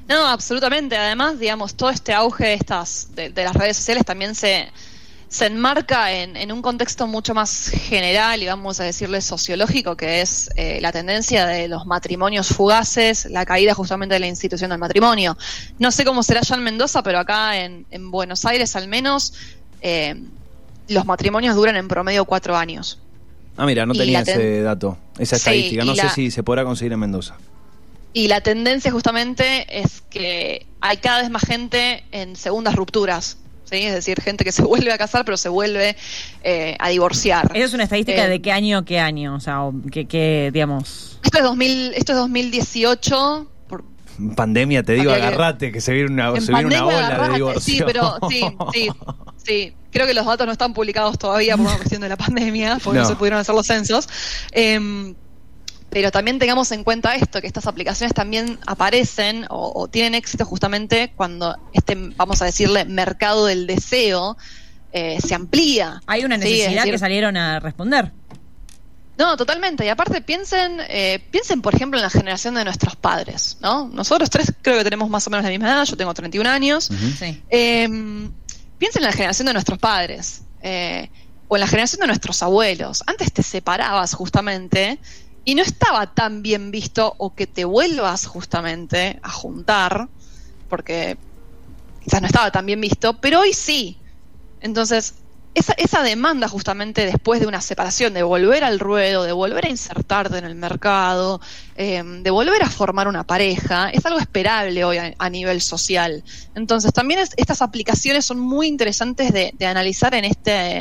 No, 0.08 0.26
absolutamente. 0.26 0.96
Además, 0.96 1.38
digamos, 1.38 1.74
todo 1.74 1.90
este 1.90 2.14
auge 2.14 2.46
de 2.46 2.54
estas, 2.54 3.10
de, 3.14 3.28
de 3.28 3.44
las 3.44 3.54
redes 3.54 3.76
sociales 3.76 4.06
también 4.06 4.34
se, 4.34 4.68
se 5.28 5.46
enmarca 5.46 6.12
en, 6.12 6.36
en 6.36 6.52
un 6.52 6.62
contexto 6.62 7.06
mucho 7.06 7.34
más 7.34 7.68
general 7.68 8.42
y 8.42 8.46
vamos 8.46 8.80
a 8.80 8.84
decirle 8.84 9.20
sociológico, 9.20 9.96
que 9.96 10.22
es 10.22 10.50
eh, 10.56 10.78
la 10.80 10.90
tendencia 10.90 11.46
de 11.46 11.68
los 11.68 11.86
matrimonios 11.86 12.48
fugaces, 12.48 13.26
la 13.26 13.44
caída 13.44 13.74
justamente 13.74 14.14
de 14.14 14.20
la 14.20 14.26
institución 14.26 14.70
del 14.70 14.78
matrimonio. 14.78 15.36
No 15.78 15.90
sé 15.90 16.04
cómo 16.04 16.22
será 16.22 16.40
ya 16.40 16.54
en 16.54 16.62
Mendoza, 16.62 17.02
pero 17.02 17.18
acá 17.18 17.58
en, 17.58 17.84
en 17.90 18.10
Buenos 18.10 18.46
Aires 18.46 18.74
al 18.74 18.88
menos 18.88 19.34
eh, 19.82 20.16
los 20.88 21.04
matrimonios 21.04 21.54
duran 21.54 21.76
en 21.76 21.88
promedio 21.88 22.24
cuatro 22.24 22.56
años. 22.56 22.98
Ah, 23.58 23.66
mira, 23.66 23.84
no 23.84 23.92
tenía 23.92 24.20
ese 24.20 24.62
dato, 24.62 24.96
esa 25.18 25.36
Sí, 25.36 25.40
estadística. 25.40 25.84
No 25.84 25.94
sé 25.94 26.08
si 26.10 26.30
se 26.30 26.42
podrá 26.42 26.64
conseguir 26.64 26.92
en 26.92 27.00
Mendoza. 27.00 27.36
Y 28.14 28.28
la 28.28 28.40
tendencia 28.40 28.90
justamente 28.90 29.66
es 29.80 30.00
que 30.08 30.66
hay 30.80 30.96
cada 30.98 31.20
vez 31.20 31.30
más 31.30 31.42
gente 31.42 32.04
en 32.12 32.36
segundas 32.36 32.74
rupturas. 32.74 33.36
¿Sí? 33.70 33.76
Es 33.84 33.94
decir, 33.94 34.20
gente 34.20 34.44
que 34.44 34.52
se 34.52 34.62
vuelve 34.64 34.92
a 34.92 34.98
casar 34.98 35.24
pero 35.24 35.36
se 35.36 35.48
vuelve 35.48 35.96
eh, 36.42 36.76
a 36.78 36.88
divorciar. 36.88 37.50
¿Eso 37.54 37.66
es 37.66 37.74
una 37.74 37.84
estadística 37.84 38.24
Eh, 38.26 38.28
de 38.28 38.40
qué 38.42 38.52
año, 38.52 38.84
qué 38.84 38.98
año? 38.98 39.34
O 39.34 39.40
sea, 39.40 39.60
qué, 39.92 40.06
qué, 40.06 40.50
digamos... 40.52 41.18
Esto 41.24 41.38
es, 41.38 41.44
2000, 41.44 41.94
esto 41.94 42.12
es 42.12 42.18
2018. 42.18 43.50
Por, 43.68 43.84
Pandemia, 44.36 44.82
te 44.82 44.94
digo, 44.94 45.12
que- 45.12 45.16
agarrate, 45.22 45.72
que 45.72 45.80
se 45.80 45.92
viene 45.92 46.10
una, 46.12 46.28
en 46.30 46.40
se 46.42 46.52
viene 46.52 46.66
una 46.66 46.86
ola 46.86 47.28
de 47.28 47.34
divorcio. 47.34 47.60
Sí, 47.60 47.82
pero 47.84 48.18
sí, 48.30 48.44
sí, 48.72 48.88
sí. 49.36 49.72
Creo 49.90 50.06
que 50.06 50.14
los 50.14 50.26
datos 50.26 50.46
no 50.46 50.52
están 50.52 50.74
publicados 50.74 51.18
todavía 51.18 51.56
por 51.56 51.66
una 51.66 51.76
cuestión 51.76 52.02
de 52.02 52.08
la 52.10 52.16
pandemia, 52.16 52.78
porque 52.84 52.98
no, 52.98 53.04
No. 53.04 53.08
se 53.08 53.16
pudieron 53.16 53.40
hacer 53.40 53.54
los 53.54 53.66
censos. 53.66 54.06
Em, 54.52 55.14
pero 55.90 56.10
también 56.10 56.38
tengamos 56.38 56.70
en 56.72 56.84
cuenta 56.84 57.14
esto, 57.14 57.40
que 57.40 57.46
estas 57.46 57.66
aplicaciones 57.66 58.14
también 58.14 58.58
aparecen 58.66 59.46
o, 59.48 59.72
o 59.74 59.88
tienen 59.88 60.14
éxito 60.14 60.44
justamente 60.44 61.12
cuando 61.16 61.56
este, 61.72 61.94
vamos 62.16 62.42
a 62.42 62.44
decirle, 62.44 62.84
mercado 62.84 63.46
del 63.46 63.66
deseo 63.66 64.36
eh, 64.92 65.18
se 65.20 65.34
amplía. 65.34 66.00
Hay 66.06 66.24
una 66.24 66.36
Sí, 66.36 66.44
necesidad 66.44 66.76
decir, 66.82 66.92
que 66.92 66.98
salieron 66.98 67.36
a 67.36 67.60
responder. 67.60 68.12
No, 69.18 69.36
totalmente. 69.36 69.84
Y 69.84 69.88
aparte 69.88 70.20
piensen, 70.20 70.78
eh, 70.88 71.20
piensen 71.32 71.60
por 71.60 71.74
ejemplo 71.74 71.98
en 71.98 72.04
la 72.04 72.10
generación 72.10 72.54
de 72.54 72.64
nuestros 72.64 72.94
padres, 72.94 73.56
¿no? 73.60 73.88
Nosotros 73.88 74.30
tres 74.30 74.52
creo 74.62 74.78
que 74.78 74.84
tenemos 74.84 75.10
más 75.10 75.26
o 75.26 75.30
menos 75.30 75.42
la 75.44 75.50
misma 75.50 75.66
edad, 75.68 75.84
yo 75.84 75.96
tengo 75.96 76.14
31 76.14 76.48
años. 76.48 76.88
Sí. 77.18 77.42
Eh, 77.50 77.88
piensen 78.78 79.02
en 79.02 79.06
la 79.06 79.12
generación 79.12 79.46
de 79.46 79.52
nuestros 79.54 79.78
padres 79.78 80.42
eh, 80.62 81.10
o 81.48 81.56
en 81.56 81.60
la 81.60 81.66
generación 81.66 82.00
de 82.00 82.06
nuestros 82.06 82.42
abuelos. 82.44 83.02
Antes 83.06 83.32
te 83.32 83.42
separabas 83.42 84.14
justamente 84.14 85.00
y 85.48 85.54
no 85.54 85.62
estaba 85.62 86.12
tan 86.12 86.42
bien 86.42 86.70
visto 86.70 87.14
o 87.16 87.34
que 87.34 87.46
te 87.46 87.64
vuelvas 87.64 88.26
justamente 88.26 89.18
a 89.22 89.30
juntar, 89.30 90.06
porque 90.68 91.16
quizás 92.04 92.20
no 92.20 92.26
estaba 92.26 92.50
tan 92.50 92.66
bien 92.66 92.82
visto, 92.82 93.18
pero 93.18 93.40
hoy 93.40 93.54
sí. 93.54 93.98
Entonces, 94.60 95.14
esa, 95.54 96.02
demanda 96.02 96.48
justamente 96.48 97.06
después 97.06 97.40
de 97.40 97.46
una 97.46 97.62
separación, 97.62 98.12
de 98.12 98.22
volver 98.24 98.62
al 98.62 98.78
ruedo, 98.78 99.22
de 99.22 99.32
volver 99.32 99.64
a 99.64 99.70
insertarte 99.70 100.36
en 100.36 100.44
el 100.44 100.54
mercado, 100.54 101.40
eh, 101.76 102.02
de 102.04 102.30
volver 102.30 102.62
a 102.62 102.68
formar 102.68 103.08
una 103.08 103.24
pareja, 103.24 103.88
es 103.88 104.04
algo 104.04 104.18
esperable 104.18 104.84
hoy 104.84 104.98
a, 105.18 105.30
nivel 105.30 105.62
social. 105.62 106.22
Entonces, 106.54 106.92
también 106.92 107.20
es- 107.20 107.32
estas 107.38 107.62
aplicaciones 107.62 108.26
son 108.26 108.38
muy 108.38 108.66
interesantes 108.66 109.32
de, 109.32 109.54
analizar 109.64 110.14
en 110.14 110.26
este 110.26 110.80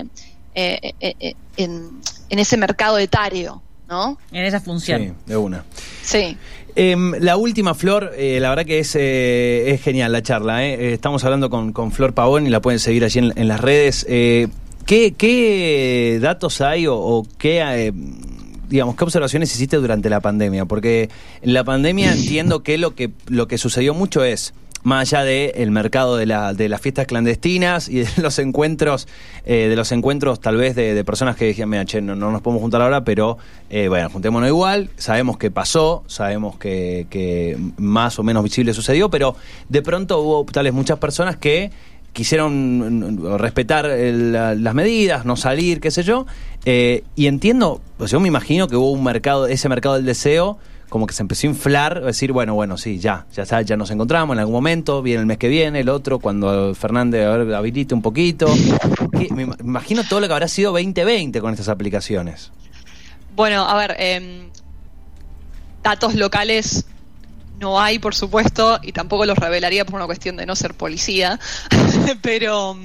eh, 0.54 0.94
eh, 1.00 1.36
en, 1.56 2.02
en 2.28 2.40
ese 2.40 2.58
mercado 2.58 2.98
etario, 2.98 3.64
¿no? 3.90 4.18
En 4.32 4.46
esa 4.46 4.60
función. 4.60 5.02
Sí, 5.02 5.12
de 5.26 5.38
una. 5.38 5.64
Sí. 6.02 6.38
Em, 6.76 7.14
la 7.20 7.38
última, 7.38 7.74
Flor, 7.74 8.12
eh, 8.16 8.40
la 8.40 8.50
verdad 8.50 8.66
que 8.66 8.80
es, 8.80 8.96
eh, 8.96 9.72
es 9.72 9.82
genial 9.82 10.12
la 10.12 10.22
charla. 10.22 10.64
eh. 10.66 10.74
Eh, 10.90 10.94
Estamos 10.94 11.24
hablando 11.24 11.50
con, 11.50 11.74
con 11.74 11.92
Flor 11.92 12.14
Pavón 12.14 12.46
y 12.46 12.50
la 12.50 12.62
pueden 12.62 12.80
seguir 12.80 13.04
allí 13.04 13.20
en, 13.20 13.34
en 13.36 13.48
las 13.48 13.60
redes. 13.62 14.06
Eh, 14.08 14.48
¿qué, 14.86 15.14
qué 15.18 16.20
datos 16.22 16.62
hay 16.62 16.86
o, 16.88 16.96
o 16.96 17.26
qué, 17.40 17.62
eh, 17.62 17.92
digamos, 18.70 18.96
qué 18.96 19.04
observaciones 19.06 19.52
hiciste 19.56 19.78
durante 19.78 20.10
la 20.10 20.20
pandemia? 20.20 20.66
Porque 20.66 21.10
en 21.42 21.54
la 21.54 21.64
pandemia 21.64 22.14
entiendo 22.14 22.62
que 22.62 22.78
lo 22.78 22.94
que, 22.94 23.10
lo 23.28 23.48
que 23.48 23.58
sucedió 23.58 23.94
mucho 23.96 24.24
es 24.24 24.54
más 24.88 25.12
allá 25.14 25.26
del 25.26 25.70
mercado 25.72 26.16
de, 26.16 26.26
la, 26.26 26.54
de 26.54 26.70
las 26.70 26.80
fiestas 26.80 27.08
clandestinas 27.08 27.90
y 27.90 28.00
de 28.00 28.08
los 28.22 28.40
encuentros, 28.40 29.06
eh, 29.46 29.68
de 29.68 29.76
los 29.76 29.92
encuentros 29.92 30.40
tal 30.40 30.56
vez 30.56 30.78
de, 30.78 30.94
de 30.94 31.04
personas 31.04 31.36
que 31.36 31.44
decían, 31.44 31.68
mira, 31.68 31.84
che, 31.84 32.02
no, 32.02 32.16
no 32.16 32.32
nos 32.32 32.42
podemos 32.42 32.62
juntar 32.62 32.82
ahora, 32.82 33.04
pero 33.04 33.38
eh, 33.70 33.90
bueno, 33.90 34.10
juntémonos 34.10 34.48
igual, 34.48 34.90
sabemos 34.96 35.38
que 35.38 35.52
pasó, 35.52 36.06
sabemos 36.08 36.58
que, 36.58 37.06
que 37.10 37.58
más 37.76 38.18
o 38.18 38.24
menos 38.24 38.46
visible 38.46 38.74
sucedió, 38.74 39.10
pero 39.10 39.36
de 39.68 39.82
pronto 39.82 40.22
hubo 40.22 40.46
tal 40.46 40.64
vez 40.64 40.74
muchas 40.74 41.00
personas 41.00 41.36
que 41.36 41.70
quisieron 42.14 43.18
mm, 43.18 43.36
respetar 43.38 43.88
el- 43.88 44.32
la- 44.32 44.56
las 44.56 44.74
medidas, 44.74 45.26
no 45.26 45.36
salir, 45.36 45.82
qué 45.82 45.92
sé 45.92 46.04
yo, 46.04 46.26
eh, 46.64 47.04
y 47.18 47.28
entiendo, 47.28 47.82
pues 47.98 48.12
yo 48.12 48.22
me 48.22 48.30
imagino 48.30 48.70
que 48.70 48.78
hubo 48.78 48.92
un 48.92 49.04
mercado, 49.04 49.48
ese 49.48 49.68
mercado 49.68 49.96
del 49.96 50.06
deseo, 50.06 50.58
como 50.90 51.06
que 51.08 51.14
se 51.14 51.22
empezó 51.22 51.48
a 51.48 51.50
inflar, 51.50 52.02
decir, 52.04 52.32
bueno, 52.32 52.54
bueno, 52.56 52.78
sí, 52.78 52.98
ya, 53.00 53.26
ya 53.34 53.44
está, 53.44 53.62
ya 53.62 53.76
nos 53.76 53.92
encontramos 53.92 54.34
en 54.36 54.40
algún 54.40 54.54
momento, 54.54 55.02
viene 55.02 55.20
el 55.22 55.26
mes 55.26 55.38
que 55.38 55.48
viene, 55.50 55.82
el 55.82 55.90
otro, 55.90 56.20
cuando 56.20 56.74
Fernández 56.76 57.26
a 57.26 57.38
ver, 57.38 57.54
habilite 57.56 57.94
un 57.94 58.02
poquito. 58.02 58.48
Me 59.12 59.28
ima- 59.46 59.58
imagino 59.60 60.04
todo 60.08 60.20
lo 60.22 60.28
que 60.28 60.34
habrá 60.34 60.48
sido 60.48 60.72
2020 60.72 61.42
con 61.42 61.52
estas 61.54 61.68
aplicaciones. 61.70 62.52
Bueno, 63.36 63.68
a 63.68 63.76
ver, 63.76 63.96
em, 64.00 64.50
datos 65.84 66.16
locales 66.16 66.86
no 67.60 67.80
hay, 67.82 68.00
por 68.00 68.14
supuesto, 68.16 68.80
y 68.84 68.92
tampoco 68.92 69.26
los 69.26 69.38
revelaría 69.38 69.84
por 69.86 69.96
una 69.96 70.06
cuestión 70.06 70.38
de 70.38 70.46
no 70.46 70.56
ser 70.56 70.74
policía, 70.74 71.40
pero 72.22 72.78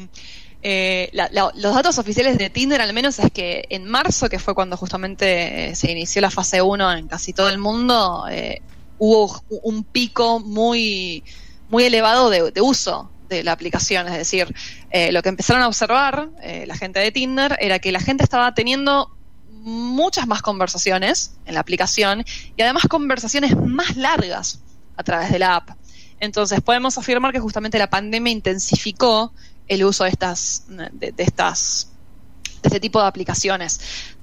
eh, 0.64 1.10
los 1.12 1.74
datos 1.74 1.98
oficiales 1.98 2.38
de 2.38 2.48
Tinder 2.48 2.80
al 2.80 2.92
menos 2.92 3.18
es 3.18 3.32
que 3.32 3.64
en 3.68 3.84
marzo, 3.84 4.28
que 4.28 4.38
fue 4.38 4.54
cuando 4.54 4.76
justamente 4.76 5.74
se 5.74 5.90
inició 5.90 6.22
la 6.22 6.30
fase 6.30 6.62
1 6.62 6.92
en 6.92 7.08
casi 7.08 7.32
todo 7.32 7.48
el 7.48 7.58
mundo, 7.58 8.26
eh, 8.30 8.62
hubo 8.98 9.42
un 9.62 9.82
pico 9.82 10.38
muy, 10.38 11.24
muy 11.68 11.84
elevado 11.84 12.30
de, 12.30 12.60
uso 12.60 13.10
de 13.28 13.42
la 13.42 13.52
aplicación, 13.52 14.06
es 14.06 14.14
decir, 14.14 14.54
eh, 14.90 15.10
lo 15.10 15.22
que 15.22 15.30
empezaron 15.30 15.62
a 15.62 15.68
observar 15.68 16.28
la 16.66 16.76
gente 16.76 17.00
de 17.00 17.10
Tinder 17.10 17.56
era 17.60 17.78
que 17.80 17.90
la 17.90 18.00
gente 18.00 18.22
estaba 18.22 18.54
teniendo 18.54 19.10
muchas 19.48 20.26
más 20.26 20.42
conversaciones 20.42 21.34
en 21.44 21.54
la 21.54 21.60
aplicación 21.60 22.24
y 22.56 22.62
además 22.62 22.84
conversaciones 22.88 23.56
más 23.56 23.96
largas 23.96 24.60
a 24.96 25.02
través 25.02 25.32
de 25.32 25.38
la 25.38 25.56
app. 25.56 25.70
Entonces 26.20 26.60
podemos 26.60 26.98
afirmar 26.98 27.32
que 27.32 27.40
justamente 27.40 27.80
la 27.80 27.90
pandemia 27.90 28.32
intensificó 28.32 29.32
el 29.72 29.84
uso 29.84 30.04
de 30.04 30.10
estas, 30.10 30.64
de, 30.68 31.12
de 31.12 31.22
estas, 31.22 31.88
de 32.62 32.68
este 32.68 32.80
tipo 32.80 33.00
de 33.00 33.06
aplicaciones. 33.06 33.80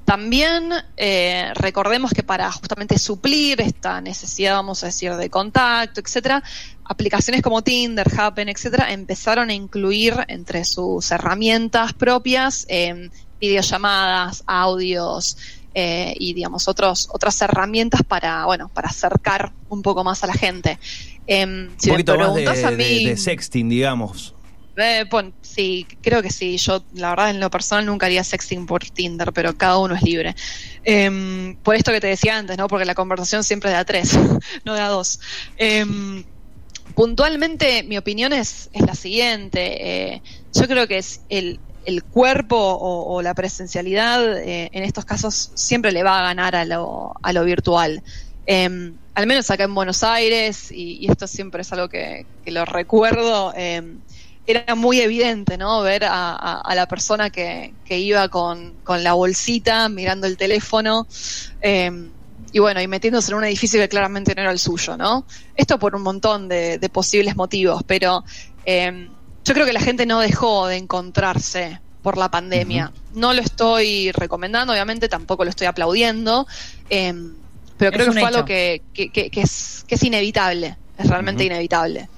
También 0.09 0.71
eh, 0.97 1.51
recordemos 1.53 2.11
que 2.11 2.23
para 2.23 2.51
justamente 2.51 2.97
suplir 2.97 3.61
esta 3.61 4.01
necesidad, 4.01 4.55
vamos 4.55 4.81
a 4.81 4.87
decir, 4.87 5.15
de 5.15 5.29
contacto, 5.29 6.01
etcétera, 6.01 6.41
aplicaciones 6.83 7.43
como 7.43 7.61
Tinder, 7.61 8.07
Happen, 8.17 8.49
etcétera, 8.49 8.91
empezaron 8.91 9.51
a 9.51 9.53
incluir 9.53 10.15
entre 10.27 10.65
sus 10.65 11.11
herramientas 11.11 11.93
propias 11.93 12.65
eh, 12.69 13.11
videollamadas, 13.39 14.43
audios 14.47 15.37
eh, 15.75 16.15
y 16.17 16.33
digamos 16.33 16.67
otros 16.67 17.07
otras 17.11 17.39
herramientas 17.43 18.01
para 18.01 18.47
bueno 18.47 18.69
para 18.73 18.89
acercar 18.89 19.53
un 19.69 19.83
poco 19.83 20.03
más 20.03 20.23
a 20.23 20.27
la 20.27 20.33
gente. 20.33 20.79
Em, 21.27 21.69
si 21.77 21.91
un 21.91 21.97
me 21.97 22.03
poquito 22.03 22.17
más 22.17 22.33
de, 22.33 22.43
preguntas 22.43 22.63
a 22.63 22.71
de 22.71 23.15
sexting, 23.15 23.69
digamos. 23.69 24.33
Eh, 24.81 25.05
pon- 25.09 25.33
sí, 25.41 25.85
creo 26.01 26.21
que 26.21 26.31
sí. 26.31 26.57
Yo, 26.57 26.83
la 26.93 27.09
verdad, 27.11 27.29
en 27.31 27.39
lo 27.39 27.49
personal 27.49 27.85
nunca 27.85 28.05
haría 28.05 28.23
sexting 28.23 28.65
por 28.65 28.83
Tinder, 28.85 29.31
pero 29.33 29.55
cada 29.57 29.77
uno 29.79 29.95
es 29.95 30.01
libre. 30.03 30.35
Em, 30.83 31.55
por 31.57 31.75
esto 31.75 31.91
que 31.91 32.01
te 32.01 32.07
decía 32.07 32.37
antes, 32.37 32.57
¿no? 32.57 32.67
Porque 32.67 32.85
la 32.85 32.95
conversación 32.95 33.43
siempre 33.43 33.69
es 33.69 33.75
de 33.75 33.79
a 33.79 33.85
tres, 33.85 34.13
no 34.65 34.73
de 34.73 34.81
a 34.81 34.87
dos. 34.87 35.19
Em, 35.57 36.23
puntualmente, 36.95 37.83
mi 37.83 37.97
opinión 37.97 38.33
es, 38.33 38.69
es 38.73 38.81
la 38.81 38.95
siguiente. 38.95 40.13
Eh, 40.15 40.21
yo 40.53 40.67
creo 40.67 40.87
que 40.87 40.97
es 40.97 41.21
el, 41.29 41.59
el 41.85 42.03
cuerpo 42.03 42.57
o, 42.57 43.21
la 43.21 43.33
presencialidad 43.33 44.37
eh, 44.39 44.69
en 44.73 44.83
estos 44.83 45.05
casos 45.05 45.51
siempre 45.55 45.91
le 45.91 46.03
va 46.03 46.19
a 46.19 46.23
ganar 46.23 46.55
a 46.55 46.65
lo, 46.65 47.13
a 47.21 47.33
lo 47.33 47.43
virtual. 47.43 48.03
Em, 48.45 48.95
al 49.13 49.27
menos 49.27 49.51
acá 49.51 49.65
en 49.65 49.75
Buenos 49.75 50.03
Aires, 50.03 50.71
y, 50.71 50.97
y 51.05 51.11
esto 51.11 51.27
siempre 51.27 51.61
es 51.61 51.71
algo 51.73 51.89
que, 51.89 52.25
lo 52.45 52.65
recuerdo, 52.65 53.53
era 54.51 54.75
muy 54.75 54.99
evidente, 54.99 55.57
¿no? 55.57 55.81
Ver 55.81 56.03
a, 56.05 56.31
a- 56.35 56.61
a 56.61 56.75
la 56.75 56.87
persona 56.87 57.29
que, 57.29 57.73
que 57.85 57.99
iba 57.99 58.27
con, 58.29 58.73
con 58.83 59.03
la 59.03 59.13
bolsita, 59.13 59.87
mirando 59.89 60.25
el 60.27 60.37
teléfono, 60.37 61.07
em, 61.61 62.11
y 62.51 62.59
bueno, 62.59 62.81
y 62.81 62.87
metiéndose 62.87 63.31
en 63.31 63.37
un 63.37 63.43
edificio 63.43 63.79
que 63.79 63.87
claramente 63.89 64.33
no 64.35 64.41
era 64.41 64.51
el 64.51 64.59
suyo, 64.59 64.97
¿no? 64.97 65.25
Esto 65.55 65.77
por 65.77 65.95
un 65.95 66.01
montón 66.01 66.47
de, 66.47 66.79
de 66.79 66.89
posibles 66.89 67.35
motivos, 67.35 67.83
pero 67.85 68.23
em, 68.65 69.07
yo 69.45 69.53
creo 69.53 69.65
que 69.65 69.73
la 69.73 69.81
gente 69.81 70.05
no 70.05 70.19
dejó 70.19 70.67
de 70.67 70.77
encontrarse 70.77 71.79
por 72.01 72.17
la 72.17 72.29
pandemia. 72.31 72.91
No 73.13 73.33
lo 73.33 73.41
estoy 73.41 74.11
recomendando, 74.13 74.73
obviamente, 74.73 75.09
tampoco 75.09 75.43
lo 75.43 75.49
estoy 75.51 75.67
aplaudiendo, 75.67 76.47
em, 76.89 77.35
pero 77.77 77.91
Es 77.91 77.95
creo 77.97 78.05
que 78.07 78.11
fue 78.13 78.21
hecho. 78.21 78.27
algo 78.37 78.45
que, 78.45 78.81
que- 78.93 79.11
que- 79.11 79.29
que 79.29 79.41
es, 79.41 79.83
que 79.87 79.95
es 79.95 80.03
inevitable, 80.03 80.77
es 80.97 81.07
realmente 81.07 81.43
inevitable. 81.43 82.09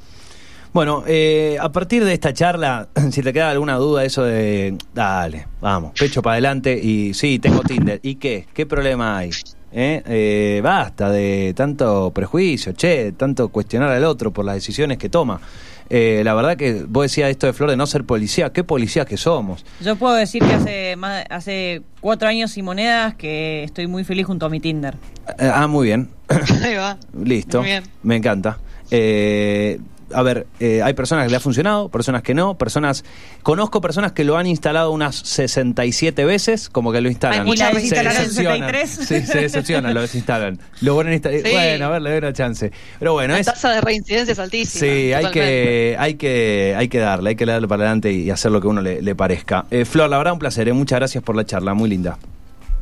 Bueno, 0.73 1.03
eh, 1.05 1.57
a 1.59 1.69
partir 1.71 2.05
de 2.05 2.13
esta 2.13 2.33
charla, 2.33 2.87
si 3.11 3.21
te 3.21 3.33
queda 3.33 3.51
alguna 3.51 3.75
duda, 3.75 4.05
eso 4.05 4.23
de, 4.23 4.77
dale, 4.93 5.47
vamos, 5.59 5.91
pecho 5.99 6.21
para 6.21 6.33
adelante 6.35 6.79
y 6.81 7.13
sí, 7.13 7.39
tengo 7.39 7.61
Tinder. 7.63 7.99
¿Y 8.03 8.15
qué? 8.15 8.47
¿Qué 8.53 8.65
problema 8.65 9.17
hay? 9.17 9.31
¿Eh? 9.73 10.01
Eh, 10.05 10.61
basta 10.63 11.09
de 11.09 11.53
tanto 11.55 12.11
prejuicio, 12.11 12.73
che, 12.73 13.13
tanto 13.13 13.49
cuestionar 13.49 13.89
al 13.89 14.03
otro 14.05 14.31
por 14.31 14.45
las 14.45 14.55
decisiones 14.55 14.97
que 14.97 15.09
toma. 15.09 15.41
Eh, 15.89 16.21
la 16.23 16.33
verdad 16.33 16.55
que 16.55 16.85
vos 16.87 17.03
decías 17.03 17.29
esto 17.29 17.47
de 17.47 17.53
Flor 17.53 17.69
de 17.69 17.75
no 17.75 17.85
ser 17.85 18.05
policía, 18.05 18.53
¿qué 18.53 18.63
policía 18.63 19.03
que 19.03 19.17
somos? 19.17 19.65
Yo 19.81 19.97
puedo 19.97 20.13
decir 20.13 20.41
que 20.41 20.53
hace 20.53 20.95
más, 20.95 21.25
hace 21.29 21.81
cuatro 21.99 22.29
años 22.29 22.57
y 22.57 22.61
monedas 22.61 23.15
que 23.15 23.65
estoy 23.65 23.87
muy 23.87 24.05
feliz 24.05 24.25
junto 24.25 24.45
a 24.45 24.49
mi 24.49 24.61
Tinder. 24.61 24.95
Eh, 25.37 25.51
ah, 25.53 25.67
muy 25.67 25.87
bien, 25.87 26.07
Ahí 26.63 26.75
va. 26.75 26.97
listo, 27.21 27.59
Muy 27.59 27.67
bien. 27.71 27.83
me 28.03 28.15
encanta. 28.15 28.57
Eh, 28.89 29.79
a 30.13 30.21
ver, 30.23 30.47
eh, 30.59 30.81
hay 30.83 30.93
personas 30.93 31.25
que 31.25 31.31
le 31.31 31.37
ha 31.37 31.39
funcionado, 31.39 31.89
personas 31.89 32.21
que 32.23 32.33
no, 32.33 32.55
personas... 32.57 33.03
Conozco 33.43 33.81
personas 33.81 34.11
que 34.11 34.23
lo 34.23 34.37
han 34.37 34.47
instalado 34.47 34.91
unas 34.91 35.15
67 35.15 36.25
veces, 36.25 36.69
como 36.69 36.91
que 36.91 37.01
lo 37.01 37.09
instalan. 37.09 37.41
Hay 37.41 37.45
muchas 37.45 37.69
¿Y 37.71 37.73
la 37.73 37.79
veces 37.79 37.89
Se 37.89 37.95
desinstalaron 37.95 38.27
decepcionan. 38.27 38.69
63? 38.85 39.07
Sí, 39.21 39.31
se 39.31 39.41
decepcionan, 39.41 39.93
lo 39.93 40.01
desinstalan. 40.01 40.59
Lo 40.81 40.93
vuelven 40.95 41.13
a 41.13 41.15
instalar. 41.15 41.39
Sí. 41.43 41.49
Bueno, 41.51 41.85
a 41.85 41.89
ver, 41.89 42.01
le 42.01 42.09
doy 42.11 42.17
una 42.19 42.33
chance. 42.33 42.71
Pero 42.99 43.13
bueno, 43.13 43.33
La 43.33 43.39
es... 43.39 43.45
tasa 43.45 43.71
de 43.71 43.81
reincidencia 43.81 44.31
es 44.31 44.39
altísima. 44.39 44.79
Sí, 44.85 45.13
hay 45.13 45.31
que, 45.31 45.95
hay, 45.97 46.13
que, 46.15 46.75
hay 46.77 46.87
que 46.87 46.99
darle, 46.99 47.29
hay 47.31 47.35
que 47.35 47.45
darle 47.45 47.67
para 47.67 47.83
adelante 47.83 48.11
y 48.11 48.29
hacer 48.29 48.51
lo 48.51 48.61
que 48.61 48.67
a 48.67 48.69
uno 48.69 48.81
le, 48.81 49.01
le 49.01 49.15
parezca. 49.15 49.65
Eh, 49.71 49.85
Flor, 49.85 50.09
la 50.09 50.17
verdad, 50.17 50.33
un 50.33 50.39
placer. 50.39 50.67
eh. 50.67 50.73
Muchas 50.73 50.99
gracias 50.99 51.23
por 51.23 51.35
la 51.35 51.45
charla, 51.45 51.73
muy 51.73 51.89
linda. 51.89 52.17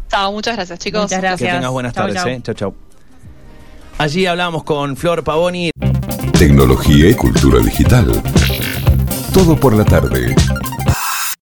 Chao, 0.09 0.31
muchas 0.31 0.55
gracias, 0.55 0.79
chicos. 0.79 1.03
Muchas 1.03 1.19
Que 1.19 1.27
Gracias. 1.27 1.53
tengas 1.55 1.71
buenas 1.71 1.93
Chau, 1.93 2.07
tardes. 2.13 2.23
chau. 2.23 2.29
eh. 2.53 2.55
Chau. 2.55 2.75
Allí 3.99 4.25
hablamos 4.25 4.63
con 4.63 4.95
Flor 4.97 5.23
Pavoni. 5.23 5.71
Tecnología 6.39 7.09
y 7.09 7.15
cultura 7.15 7.59
digital. 7.59 8.23
Todo 9.33 9.59
por 9.59 9.75
la 9.75 9.83
tarde. 9.83 10.33